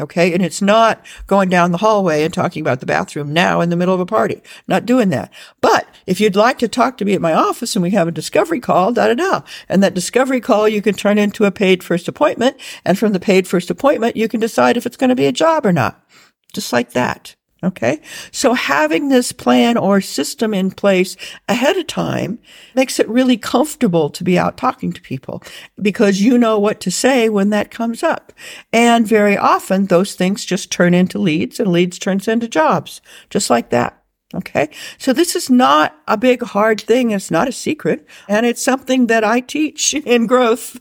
Okay. 0.00 0.32
And 0.32 0.44
it's 0.44 0.62
not 0.62 1.04
going 1.26 1.48
down 1.48 1.72
the 1.72 1.78
hallway 1.78 2.22
and 2.22 2.32
talking 2.32 2.60
about 2.60 2.80
the 2.80 2.86
bathroom 2.86 3.32
now 3.32 3.60
in 3.60 3.70
the 3.70 3.76
middle 3.76 3.94
of 3.94 4.00
a 4.00 4.06
party. 4.06 4.42
Not 4.66 4.86
doing 4.86 5.08
that. 5.10 5.32
But 5.60 5.88
if 6.06 6.20
you'd 6.20 6.36
like 6.36 6.58
to 6.58 6.68
talk 6.68 6.96
to 6.98 7.04
me 7.04 7.14
at 7.14 7.20
my 7.20 7.32
office 7.32 7.74
and 7.74 7.82
we 7.82 7.90
have 7.90 8.08
a 8.08 8.12
discovery 8.12 8.60
call, 8.60 8.92
da 8.92 9.08
da 9.08 9.14
da. 9.14 9.42
And 9.68 9.82
that 9.82 9.94
discovery 9.94 10.40
call 10.40 10.68
you 10.68 10.82
can 10.82 10.94
turn 10.94 11.18
into 11.18 11.44
a 11.44 11.50
paid 11.50 11.82
first 11.82 12.08
appointment. 12.08 12.56
And 12.84 12.98
from 12.98 13.12
the 13.12 13.20
paid 13.20 13.48
first 13.48 13.70
appointment, 13.70 14.16
you 14.16 14.28
can 14.28 14.40
decide 14.40 14.76
if 14.76 14.86
it's 14.86 14.96
going 14.96 15.10
to 15.10 15.16
be 15.16 15.26
a 15.26 15.32
job 15.32 15.66
or 15.66 15.72
not. 15.72 16.04
Just 16.52 16.72
like 16.72 16.92
that. 16.92 17.34
Okay. 17.62 18.00
So 18.30 18.54
having 18.54 19.08
this 19.08 19.32
plan 19.32 19.76
or 19.76 20.00
system 20.00 20.54
in 20.54 20.70
place 20.70 21.16
ahead 21.48 21.76
of 21.76 21.88
time 21.88 22.38
makes 22.76 23.00
it 23.00 23.08
really 23.08 23.36
comfortable 23.36 24.10
to 24.10 24.22
be 24.22 24.38
out 24.38 24.56
talking 24.56 24.92
to 24.92 25.00
people 25.00 25.42
because 25.80 26.20
you 26.20 26.38
know 26.38 26.56
what 26.56 26.80
to 26.80 26.92
say 26.92 27.28
when 27.28 27.50
that 27.50 27.72
comes 27.72 28.04
up. 28.04 28.32
And 28.72 29.08
very 29.08 29.36
often 29.36 29.86
those 29.86 30.14
things 30.14 30.44
just 30.44 30.70
turn 30.70 30.94
into 30.94 31.18
leads 31.18 31.58
and 31.58 31.72
leads 31.72 31.98
turns 31.98 32.28
into 32.28 32.46
jobs, 32.46 33.00
just 33.28 33.50
like 33.50 33.70
that. 33.70 34.04
Okay. 34.34 34.68
So 34.98 35.12
this 35.12 35.34
is 35.34 35.50
not 35.50 35.96
a 36.06 36.16
big 36.16 36.42
hard 36.42 36.80
thing. 36.80 37.10
It's 37.10 37.30
not 37.30 37.48
a 37.48 37.52
secret. 37.52 38.06
And 38.28 38.46
it's 38.46 38.62
something 38.62 39.06
that 39.06 39.24
I 39.24 39.40
teach 39.40 39.94
in 40.06 40.28
growth 40.28 40.78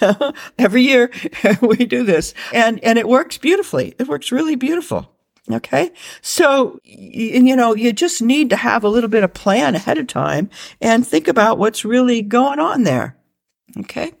every 0.58 0.82
year. 0.82 1.12
we 1.60 1.86
do 1.86 2.02
this 2.02 2.34
and, 2.52 2.82
and 2.82 2.98
it 2.98 3.08
works 3.08 3.38
beautifully. 3.38 3.94
It 3.98 4.08
works 4.08 4.32
really 4.32 4.56
beautiful. 4.56 5.15
Okay. 5.50 5.92
So, 6.22 6.80
you 6.82 7.54
know, 7.54 7.74
you 7.74 7.92
just 7.92 8.20
need 8.20 8.50
to 8.50 8.56
have 8.56 8.82
a 8.82 8.88
little 8.88 9.08
bit 9.08 9.22
of 9.22 9.32
plan 9.32 9.76
ahead 9.76 9.98
of 9.98 10.08
time 10.08 10.50
and 10.80 11.06
think 11.06 11.28
about 11.28 11.58
what's 11.58 11.84
really 11.84 12.20
going 12.22 12.58
on 12.58 12.82
there. 12.82 13.16
Okay. 13.78 14.12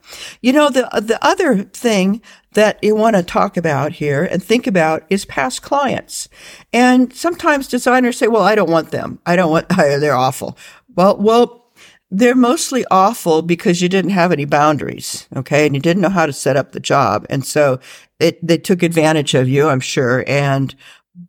You 0.42 0.52
know, 0.52 0.68
the, 0.68 0.94
uh, 0.94 1.00
the 1.00 1.24
other 1.24 1.62
thing 1.62 2.20
that 2.52 2.78
you 2.82 2.94
want 2.94 3.16
to 3.16 3.22
talk 3.22 3.56
about 3.56 3.92
here 3.92 4.24
and 4.24 4.42
think 4.42 4.66
about 4.66 5.04
is 5.08 5.24
past 5.24 5.62
clients. 5.62 6.28
And 6.72 7.12
sometimes 7.12 7.68
designers 7.68 8.18
say, 8.18 8.28
well, 8.28 8.42
I 8.42 8.54
don't 8.54 8.70
want 8.70 8.90
them. 8.90 9.18
I 9.24 9.34
don't 9.34 9.50
want, 9.50 9.68
they're 9.76 10.14
awful. 10.14 10.58
Well, 10.94 11.16
well, 11.16 11.62
they're 12.10 12.36
mostly 12.36 12.84
awful 12.90 13.42
because 13.42 13.82
you 13.82 13.88
didn't 13.88 14.12
have 14.12 14.30
any 14.30 14.44
boundaries. 14.44 15.26
Okay. 15.34 15.66
And 15.66 15.74
you 15.74 15.80
didn't 15.80 16.02
know 16.02 16.08
how 16.08 16.26
to 16.26 16.32
set 16.32 16.56
up 16.56 16.72
the 16.72 16.80
job. 16.80 17.26
And 17.30 17.44
so 17.44 17.80
it, 18.20 18.44
they 18.46 18.58
took 18.58 18.82
advantage 18.82 19.34
of 19.34 19.48
you, 19.48 19.68
I'm 19.68 19.80
sure. 19.80 20.24
And 20.26 20.74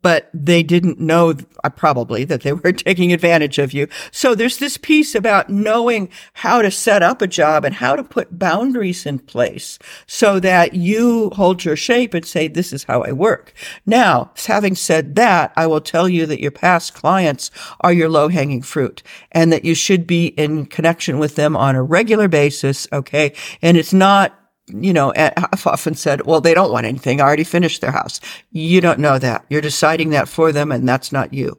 but 0.02 0.30
they 0.34 0.64
didn't 0.64 1.00
know 1.00 1.34
uh, 1.64 1.70
probably 1.70 2.24
that 2.26 2.42
they 2.42 2.54
were 2.54 2.72
taking 2.74 3.14
advantage 3.14 3.58
of 3.58 3.74
you. 3.74 3.88
So 4.12 4.36
there's 4.36 4.58
this 4.58 4.78
piece 4.78 5.16
about 5.16 5.50
knowing 5.50 6.10
how 6.34 6.62
to 6.62 6.72
set 6.72 7.02
up 7.02 7.22
a 7.22 7.28
job 7.28 7.64
and 7.64 7.76
how 7.76 7.96
to 7.96 8.04
put 8.04 8.38
boundaries 8.38 9.06
in 9.06 9.20
place 9.20 9.80
so 10.06 10.40
that 10.40 10.74
you 10.74 11.32
hold 11.32 11.64
your 11.64 11.76
shape 11.76 12.14
and 12.14 12.26
say, 12.26 12.48
this 12.48 12.74
is 12.74 12.84
how 12.84 13.02
I 13.02 13.12
work. 13.12 13.54
Now, 13.86 14.32
having 14.46 14.76
said 14.76 15.16
that, 15.16 15.54
I 15.56 15.68
will 15.68 15.82
tell 15.82 16.10
you 16.10 16.26
that 16.26 16.42
your 16.42 16.52
past 16.52 16.94
clients 16.94 17.50
are 17.82 17.94
your 17.94 18.10
low 18.10 18.28
hanging 18.28 18.62
fruit 18.62 19.04
and 19.32 19.52
that 19.52 19.66
you 19.66 19.76
should 19.76 20.06
be 20.06 20.28
in 20.28 20.66
connection 20.66 21.20
with 21.20 21.36
them 21.36 21.56
on 21.56 21.76
a 21.76 21.84
regular 21.84 22.28
basis. 22.28 22.88
Okay. 22.92 23.34
And 23.62 23.78
it's 23.78 23.94
not 23.94 24.37
you 24.68 24.92
know, 24.92 25.14
I've 25.16 25.66
often 25.66 25.96
said, 25.96 26.26
well, 26.26 26.42
they 26.42 26.54
don't 26.54 26.72
want 26.72 26.86
anything. 26.86 27.22
I 27.22 27.24
already 27.24 27.46
finished 27.46 27.80
their 27.80 27.92
house. 27.92 28.20
You 28.52 28.82
don't 28.82 29.00
know 29.00 29.18
that. 29.18 29.46
You're 29.50 29.62
deciding 29.62 30.10
that 30.10 30.28
for 30.28 30.52
them 30.52 30.74
and 30.74 30.88
that's 30.88 31.12
not 31.12 31.34
you. 31.34 31.58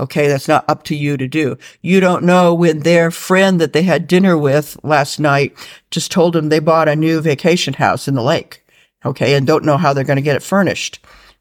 Okay. 0.00 0.26
That's 0.26 0.48
not 0.48 0.68
up 0.68 0.82
to 0.84 0.96
you 0.96 1.16
to 1.16 1.28
do. 1.28 1.56
You 1.82 2.00
don't 2.00 2.24
know 2.24 2.52
when 2.52 2.80
their 2.80 3.12
friend 3.12 3.60
that 3.60 3.72
they 3.72 3.82
had 3.82 4.08
dinner 4.08 4.36
with 4.36 4.76
last 4.82 5.20
night 5.20 5.56
just 5.92 6.10
told 6.10 6.32
them 6.32 6.48
they 6.48 6.58
bought 6.58 6.88
a 6.88 6.96
new 6.96 7.20
vacation 7.20 7.74
house 7.74 8.08
in 8.08 8.14
the 8.14 8.22
lake. 8.22 8.64
Okay. 9.04 9.34
And 9.34 9.46
don't 9.46 9.64
know 9.64 9.76
how 9.76 9.92
they're 9.92 10.02
going 10.02 10.16
to 10.16 10.22
get 10.22 10.36
it 10.36 10.42
furnished. 10.42 10.98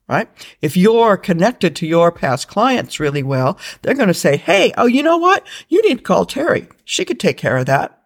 Right? 0.07 0.29
If 0.61 0.77
you're 0.77 1.17
connected 1.17 1.75
to 1.77 1.87
your 1.87 2.13
past 2.13 2.47
clients 2.47 2.97
really 2.97 3.23
well, 3.23 3.59
they're 3.81 3.93
going 3.93 4.07
to 4.07 4.13
say, 4.13 4.37
Hey, 4.37 4.71
oh, 4.77 4.85
you 4.85 5.03
know 5.03 5.17
what? 5.17 5.45
You 5.67 5.81
need 5.81 5.97
to 5.97 6.03
call 6.03 6.25
Terry. 6.25 6.69
She 6.85 7.03
could 7.03 7.19
take 7.19 7.35
care 7.35 7.57
of 7.57 7.65
that. 7.65 7.96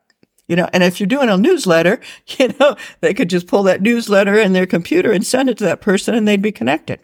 You 0.51 0.57
know, 0.57 0.67
and 0.73 0.83
if 0.83 0.99
you're 0.99 1.07
doing 1.07 1.29
a 1.29 1.37
newsletter, 1.37 2.01
you 2.37 2.49
know, 2.59 2.75
they 2.99 3.13
could 3.13 3.29
just 3.29 3.47
pull 3.47 3.63
that 3.63 3.81
newsletter 3.81 4.37
in 4.37 4.51
their 4.51 4.65
computer 4.65 5.09
and 5.09 5.25
send 5.25 5.49
it 5.49 5.57
to 5.59 5.63
that 5.63 5.79
person 5.79 6.13
and 6.13 6.27
they'd 6.27 6.41
be 6.41 6.51
connected. 6.51 6.99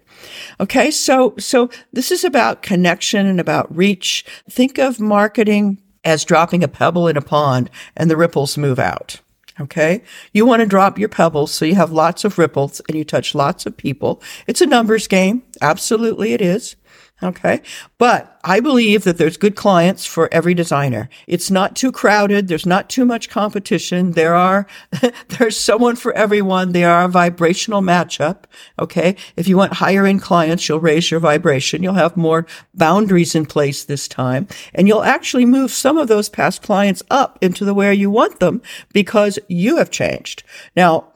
Okay. 0.60 0.92
So, 0.92 1.34
so 1.40 1.70
this 1.94 2.12
is 2.12 2.26
about 2.26 2.62
connection 2.62 3.26
and 3.26 3.40
about 3.40 3.74
reach. 3.74 4.26
Think 4.50 4.78
of 4.78 5.00
marketing 5.00 5.82
as 6.04 6.26
dropping 6.26 6.62
a 6.62 6.68
pebble 6.68 7.08
in 7.08 7.16
a 7.16 7.22
pond 7.22 7.70
and 7.96 8.12
the 8.12 8.18
ripples 8.18 8.58
move 8.58 8.80
out. 8.80 9.22
Okay. 9.62 10.04
You 10.34 10.46
want 10.46 10.60
to 10.60 10.66
drop 10.66 11.00
your 11.00 11.08
pebbles 11.08 11.54
so 11.54 11.64
you 11.64 11.76
have 11.76 11.94
lots 11.94 12.26
of 12.26 12.38
ripples 12.38 12.82
and 12.90 12.98
you 12.98 13.06
touch 13.06 13.34
lots 13.34 13.66
of 13.66 13.78
people. 13.78 14.22
It's 14.46 14.60
a 14.60 14.66
numbers 14.66 15.08
game. 15.08 15.44
Absolutely 15.62 16.34
it 16.34 16.42
is. 16.42 16.76
Okay. 17.24 17.62
But 17.98 18.40
I 18.44 18.60
believe 18.60 19.04
that 19.04 19.18
there's 19.18 19.38
good 19.38 19.56
clients 19.56 20.06
for 20.06 20.32
every 20.32 20.54
designer. 20.54 21.10
It's 21.26 21.50
not 21.50 21.76
too 21.76 21.92
crowded. 21.92 22.48
There's 22.48 22.66
not 22.66 22.90
too 22.90 23.06
much 23.06 23.28
competition. 23.28 24.12
There 24.12 24.36
are, 24.36 24.68
there's 25.30 25.58
someone 25.58 25.96
for 25.96 26.14
everyone. 26.14 26.74
They 26.74 26.84
are 26.84 27.06
a 27.06 27.10
vibrational 27.10 27.82
matchup. 27.82 28.44
Okay. 28.78 29.16
If 29.36 29.48
you 29.48 29.58
want 29.58 29.74
higher 29.74 30.06
end 30.06 30.22
clients, 30.22 30.70
you'll 30.70 30.80
raise 30.80 31.10
your 31.10 31.20
vibration. 31.20 31.82
You'll 31.82 31.96
have 31.96 32.18
more 32.18 32.46
boundaries 32.76 33.34
in 33.34 33.48
place 33.48 33.84
this 33.84 34.08
time 34.08 34.48
and 34.76 34.88
you'll 34.88 35.04
actually 35.04 35.46
move 35.46 35.72
some 35.72 35.98
of 35.98 36.08
those 36.08 36.30
past 36.30 36.62
clients 36.62 37.02
up 37.10 37.40
into 37.42 37.66
the 37.66 37.74
where 37.74 37.94
you 37.94 38.12
want 38.12 38.40
them 38.40 38.62
because 38.94 39.40
you 39.48 39.78
have 39.78 39.90
changed. 39.90 40.44
Now, 40.76 41.14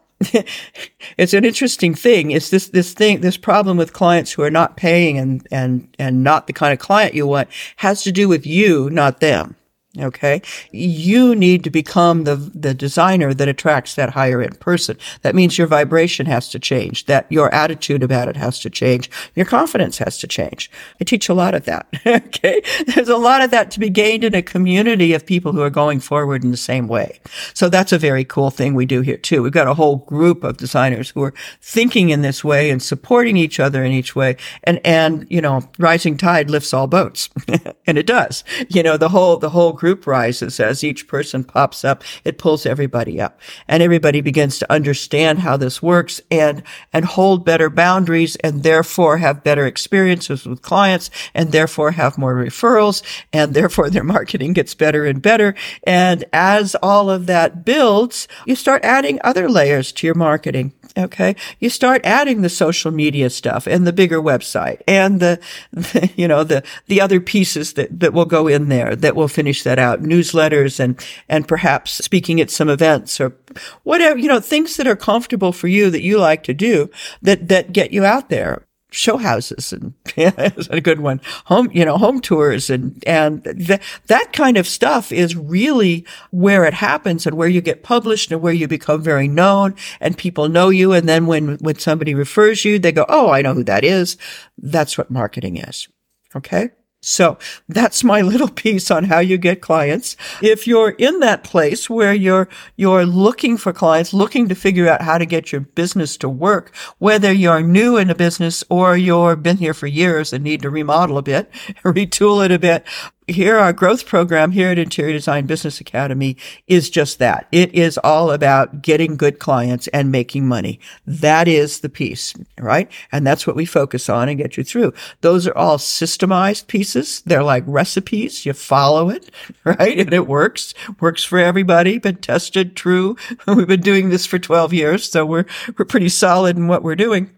it's 1.18 1.34
an 1.34 1.46
interesting 1.46 1.96
thing. 1.96 2.32
It's 2.32 2.50
this, 2.50 2.70
this 2.70 2.94
thing, 2.94 3.22
this 3.22 3.38
problem 3.38 3.78
with 3.78 3.94
clients 3.94 4.32
who 4.32 4.44
are 4.44 4.52
not 4.52 4.78
paying 4.78 5.18
and, 5.18 5.48
and, 5.52 5.88
and 6.00 6.24
not 6.24 6.48
the 6.48 6.54
kind 6.54 6.74
of 6.74 6.80
client 6.80 7.14
you 7.14 7.28
want 7.28 7.50
has 7.78 8.04
to 8.04 8.12
do 8.12 8.28
with 8.28 8.46
you, 8.46 8.90
not 8.90 9.20
them. 9.20 9.56
Okay. 10.00 10.42
You 10.72 11.36
need 11.36 11.66
to 11.66 11.70
become 11.70 12.24
the, 12.24 12.38
the 12.38 12.74
designer 12.74 13.34
that 13.34 13.50
attracts 13.50 13.96
that 13.96 14.12
higher 14.12 14.42
end 14.42 14.58
person. 14.62 14.98
That 15.22 15.36
means 15.36 15.58
your 15.58 15.68
vibration 15.68 16.28
has 16.28 16.48
to 16.50 16.60
change, 16.60 17.08
that 17.08 17.30
your 17.30 17.54
attitude 17.54 18.02
about 18.02 18.30
it 18.30 18.38
has 18.38 18.60
to 18.62 18.70
change. 18.70 19.12
Your 19.36 19.46
confidence 19.46 19.98
has 19.98 20.18
to 20.20 20.28
change. 20.28 20.72
I 21.02 21.04
teach 21.04 21.28
a 21.28 21.34
lot 21.34 21.54
of 21.54 21.66
that. 21.66 21.88
okay. 22.06 22.62
There's 22.88 23.10
a 23.10 23.18
lot 23.18 23.42
of 23.42 23.52
that 23.52 23.70
to 23.72 23.82
be 23.82 23.90
gained 23.90 24.24
in 24.24 24.34
a 24.34 24.42
community 24.42 25.14
of 25.14 25.26
people 25.26 25.52
who 25.52 25.62
are 25.62 25.70
going 25.70 26.00
forward 26.00 26.46
in 26.46 26.52
the 26.52 26.58
same 26.58 26.88
way. 26.88 27.20
So 27.54 27.68
that's 27.68 27.92
a 27.92 27.98
very 27.98 28.24
cool 28.24 28.50
thing 28.50 28.74
we 28.74 28.86
do 28.86 29.02
here 29.02 29.18
too. 29.18 29.44
We've 29.44 29.52
got 29.52 29.68
a 29.68 29.74
whole 29.74 29.98
group 29.98 30.46
of 30.46 30.56
designers 30.56 31.10
who 31.10 31.22
are 31.24 31.34
thinking 31.62 32.12
in 32.12 32.22
this 32.22 32.46
way 32.46 32.70
and 32.70 32.82
supporting 32.82 33.36
each 33.36 33.60
other 33.60 33.84
in 33.84 33.92
each 33.92 34.16
way. 34.16 34.38
And, 34.64 34.80
and, 34.86 35.28
you 35.30 35.42
know, 35.42 35.70
rising 35.78 36.16
tide 36.16 36.50
lifts 36.50 36.74
all 36.74 36.88
boats. 36.88 37.30
and 37.86 37.98
it 37.98 38.08
does. 38.08 38.46
You 38.70 38.84
know, 38.84 38.96
the 38.96 39.10
whole, 39.10 39.36
the 39.36 39.50
whole 39.50 39.74
group 39.82 40.06
rises 40.06 40.60
as 40.60 40.84
each 40.84 41.08
person 41.08 41.44
pops 41.44 41.84
up. 41.84 42.04
It 42.24 42.38
pulls 42.38 42.68
everybody 42.68 43.20
up 43.20 43.42
and 43.68 43.82
everybody 43.82 44.22
begins 44.22 44.60
to 44.60 44.72
understand 44.72 45.40
how 45.40 45.58
this 45.58 45.82
works 45.82 46.22
and, 46.30 46.62
and 46.94 47.04
hold 47.04 47.44
better 47.44 47.68
boundaries 47.68 48.36
and 48.38 48.62
therefore 48.62 49.18
have 49.18 49.44
better 49.44 49.66
experiences 49.66 50.46
with 50.46 50.62
clients 50.62 51.10
and 51.34 51.52
therefore 51.52 51.94
have 51.94 52.20
more 52.20 52.36
referrals 52.36 53.02
and 53.34 53.56
therefore 53.56 53.90
their 53.90 54.04
marketing 54.16 54.54
gets 54.54 54.76
better 54.76 55.04
and 55.04 55.20
better. 55.20 55.56
And 55.82 56.26
as 56.32 56.76
all 56.76 57.10
of 57.10 57.26
that 57.26 57.66
builds, 57.66 58.28
you 58.46 58.56
start 58.56 58.86
adding 58.86 59.20
other 59.24 59.50
layers 59.50 59.92
to 59.94 60.06
your 60.06 60.14
marketing. 60.14 60.74
Okay. 60.98 61.36
You 61.60 61.70
start 61.70 62.02
adding 62.04 62.42
the 62.42 62.50
social 62.50 62.92
media 62.92 63.30
stuff 63.30 63.66
and 63.66 63.88
the 63.88 63.94
bigger 63.94 64.22
website 64.22 64.82
and 64.88 65.20
the, 65.20 65.40
the, 65.72 66.12
you 66.18 66.28
know, 66.28 66.44
the, 66.44 66.64
the 66.88 67.00
other 67.00 67.22
pieces 67.22 67.74
that, 67.74 68.00
that 68.00 68.14
will 68.14 68.26
go 68.26 68.48
in 68.48 68.68
there 68.70 68.96
that 68.96 69.16
will 69.16 69.28
finish 69.28 69.64
that 69.64 69.80
out. 69.80 70.02
Newsletters 70.02 70.80
and, 70.80 71.04
and 71.30 71.48
perhaps 71.48 71.94
speaking 72.04 72.42
at 72.42 72.50
some 72.50 72.70
events 72.70 73.22
or 73.22 73.36
whatever, 73.84 74.18
you 74.20 74.28
know, 74.28 74.40
things 74.40 74.76
that 74.78 74.88
are 74.88 74.96
comfortable 74.96 75.54
for 75.54 75.68
you 75.68 75.90
that 75.90 76.04
you 76.04 76.18
like 76.18 76.44
to 76.44 76.54
do 76.54 76.90
that, 77.22 77.48
that 77.48 77.72
get 77.72 77.92
you 77.92 78.04
out 78.04 78.30
there 78.30 78.66
show 78.92 79.18
houses 79.18 79.74
and 79.74 79.94
yeah, 80.16 80.32
a 80.70 80.82
good 80.82 81.00
one. 81.00 81.22
Home, 81.46 81.70
you 81.74 81.84
know, 81.84 81.98
home 81.98 82.22
tours 82.22 82.70
and, 82.70 83.02
and 83.08 83.44
th- 83.44 83.82
that 84.08 84.34
kind 84.34 84.58
of 84.58 84.68
stuff 84.68 85.12
is 85.12 85.36
really 85.36 86.06
where 86.30 86.66
it 86.66 86.74
happens 86.74 87.26
and 87.26 87.36
where 87.36 87.48
you 87.48 87.62
get 87.62 87.84
published 87.84 88.32
and 88.32 88.42
where 88.42 88.54
you 88.54 88.68
become 88.68 89.02
very 89.02 89.28
known 89.28 89.76
and 90.00 90.18
people 90.18 90.50
know 90.50 90.70
you. 90.70 90.94
And 90.94 91.10
then 91.10 91.26
when, 91.26 91.56
when 91.58 91.80
somebody 91.80 92.14
refers 92.14 92.64
you, 92.66 92.78
they 92.78 92.92
go, 92.92 93.06
Oh, 93.10 93.30
I 93.30 93.42
know 93.42 93.54
who 93.54 93.64
that 93.64 93.84
is. 93.84 94.18
That's 94.58 94.98
what 94.98 95.10
marketing 95.10 95.58
is. 95.58 95.88
Okay. 96.36 96.72
So 97.02 97.38
that's 97.68 98.04
my 98.04 98.22
little 98.32 98.48
piece 98.48 98.92
on 98.92 99.06
how 99.06 99.20
you 99.20 99.38
get 99.38 99.62
clients. 99.62 100.16
If 100.42 100.68
you're 100.68 100.92
in 100.92 101.20
that 101.20 101.44
place 101.44 101.90
where 101.90 102.14
you're, 102.14 102.48
you're 102.76 103.06
looking 103.06 103.58
for 103.58 103.74
clients, 103.74 104.14
looking 104.14 104.48
to 104.50 104.56
figure 104.56 104.88
out 104.88 105.02
how 105.02 105.18
to 105.18 105.26
get 105.26 105.52
your 105.52 105.62
business 105.62 106.16
to 106.18 106.30
work, 106.30 106.76
whether 107.00 107.32
you're 107.32 107.62
new 107.62 107.98
in 107.98 108.10
a 108.10 108.16
business 108.16 108.64
or 108.70 108.96
you're 108.96 109.36
been 109.36 109.58
here 109.58 109.74
for 109.74 109.88
years 109.88 110.32
and 110.32 110.44
need 110.44 110.62
to 110.62 110.70
remodel 110.70 111.18
a 111.18 111.24
bit, 111.24 111.52
retool 111.84 112.46
it 112.46 112.52
a 112.52 112.60
bit, 112.60 112.86
here, 113.32 113.58
our 113.58 113.74
growth 113.74 114.06
program 114.06 114.52
here 114.52 114.70
at 114.70 114.80
Interior 114.80 115.14
Design 115.14 115.46
Business 115.46 115.80
Academy 115.82 116.38
is 116.68 116.90
just 116.90 117.20
that. 117.20 117.48
It 117.52 117.74
is 117.74 117.98
all 117.98 118.32
about 118.32 118.82
getting 118.82 119.18
good 119.18 119.40
clients 119.40 119.88
and 119.88 120.12
making 120.12 120.48
money. 120.48 120.80
That 121.06 121.48
is 121.48 121.80
the 121.80 121.90
piece, 121.90 122.34
right? 122.60 122.92
And 123.12 123.26
that's 123.26 123.46
what 123.48 123.56
we 123.56 123.66
focus 123.66 124.10
on 124.10 124.30
and 124.30 124.38
get 124.38 124.58
you 124.58 124.64
through. 124.64 124.94
Those 125.22 125.48
are 125.48 125.58
all 125.58 125.78
systemized 125.78 126.68
pieces. 126.68 127.22
They're 127.26 127.44
like 127.44 127.64
recipes. 127.68 128.46
You 128.46 128.54
follow 128.54 129.10
it, 129.10 129.30
right? 129.64 130.00
And 130.00 130.14
it 130.14 130.28
works, 130.28 130.74
works 131.00 131.24
for 131.24 131.40
everybody, 131.40 131.98
been 131.98 132.18
tested, 132.18 132.76
true. 132.76 133.16
We've 133.48 133.68
been 133.68 133.82
doing 133.82 134.10
this 134.10 134.26
for 134.26 134.40
12 134.40 134.74
years. 134.74 135.10
So 135.10 135.26
we're, 135.26 135.46
we're 135.78 135.86
pretty 135.86 136.10
solid 136.10 136.58
in 136.58 136.68
what 136.68 136.84
we're 136.84 136.96
doing. 136.96 137.32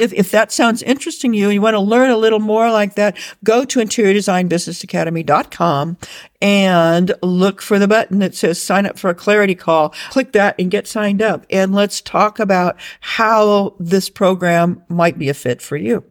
If, 0.00 0.12
if 0.12 0.30
that 0.30 0.52
sounds 0.52 0.82
interesting 0.82 1.32
to 1.32 1.38
you 1.38 1.46
and 1.46 1.54
you 1.54 1.60
want 1.60 1.74
to 1.74 1.80
learn 1.80 2.10
a 2.10 2.16
little 2.16 2.40
more 2.40 2.70
like 2.70 2.94
that, 2.94 3.18
go 3.42 3.64
to 3.64 3.80
interiordesignbusinessacademy.com 3.80 5.96
and 6.40 7.14
look 7.22 7.62
for 7.62 7.78
the 7.78 7.88
button 7.88 8.18
that 8.18 8.34
says 8.34 8.60
sign 8.60 8.86
up 8.86 8.98
for 8.98 9.10
a 9.10 9.14
clarity 9.14 9.54
call. 9.54 9.94
Click 10.10 10.32
that 10.32 10.56
and 10.58 10.70
get 10.70 10.86
signed 10.86 11.22
up. 11.22 11.46
And 11.50 11.74
let's 11.74 12.00
talk 12.00 12.38
about 12.38 12.76
how 13.00 13.74
this 13.78 14.10
program 14.10 14.82
might 14.88 15.18
be 15.18 15.28
a 15.28 15.34
fit 15.34 15.62
for 15.62 15.76
you. 15.76 16.04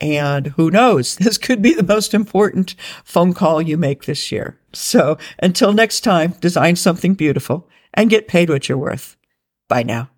And 0.00 0.48
who 0.48 0.70
knows, 0.70 1.16
this 1.16 1.38
could 1.38 1.62
be 1.62 1.74
the 1.74 1.82
most 1.82 2.14
important 2.14 2.74
phone 3.04 3.34
call 3.34 3.62
you 3.62 3.76
make 3.76 4.04
this 4.04 4.30
year. 4.30 4.58
So 4.72 5.18
until 5.38 5.72
next 5.72 6.00
time, 6.00 6.32
design 6.40 6.76
something 6.76 7.14
beautiful 7.14 7.68
and 7.94 8.10
get 8.10 8.28
paid 8.28 8.50
what 8.50 8.68
you're 8.68 8.78
worth. 8.78 9.16
Bye 9.68 9.82
now. 9.82 10.10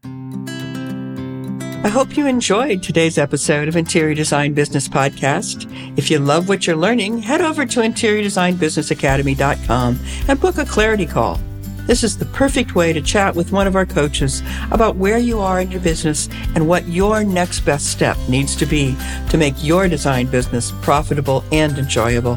I 1.88 1.90
hope 1.90 2.18
you 2.18 2.26
enjoyed 2.26 2.82
today's 2.82 3.16
episode 3.16 3.66
of 3.66 3.74
Interior 3.74 4.14
Design 4.14 4.52
Business 4.52 4.86
Podcast. 4.86 5.66
If 5.96 6.10
you 6.10 6.18
love 6.18 6.46
what 6.46 6.66
you're 6.66 6.76
learning, 6.76 7.20
head 7.20 7.40
over 7.40 7.64
to 7.64 7.80
interiordesignbusinessacademy.com 7.80 9.98
and 10.28 10.38
book 10.38 10.58
a 10.58 10.66
clarity 10.66 11.06
call. 11.06 11.40
This 11.86 12.04
is 12.04 12.18
the 12.18 12.26
perfect 12.26 12.74
way 12.74 12.92
to 12.92 13.00
chat 13.00 13.34
with 13.34 13.52
one 13.52 13.66
of 13.66 13.74
our 13.74 13.86
coaches 13.86 14.42
about 14.70 14.96
where 14.96 15.16
you 15.16 15.40
are 15.40 15.62
in 15.62 15.70
your 15.70 15.80
business 15.80 16.28
and 16.54 16.68
what 16.68 16.86
your 16.88 17.24
next 17.24 17.60
best 17.60 17.90
step 17.90 18.18
needs 18.28 18.54
to 18.56 18.66
be 18.66 18.94
to 19.30 19.38
make 19.38 19.54
your 19.64 19.88
design 19.88 20.26
business 20.26 20.74
profitable 20.82 21.42
and 21.52 21.78
enjoyable. 21.78 22.36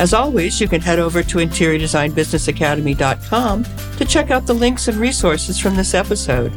As 0.00 0.12
always, 0.12 0.60
you 0.60 0.66
can 0.66 0.80
head 0.80 0.98
over 0.98 1.22
to 1.22 1.38
interiordesignbusinessacademy.com 1.38 3.64
to 3.98 4.04
check 4.04 4.32
out 4.32 4.48
the 4.48 4.54
links 4.54 4.88
and 4.88 4.96
resources 4.96 5.60
from 5.60 5.76
this 5.76 5.94
episode. 5.94 6.52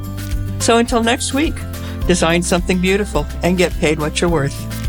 So 0.59 0.77
until 0.77 1.03
next 1.03 1.35
week, 1.35 1.53
design 2.07 2.41
something 2.41 2.81
beautiful, 2.81 3.25
and 3.43 3.57
get 3.57 3.71
paid 3.73 3.99
what 3.99 4.19
you're 4.21 4.29
worth. 4.29 4.86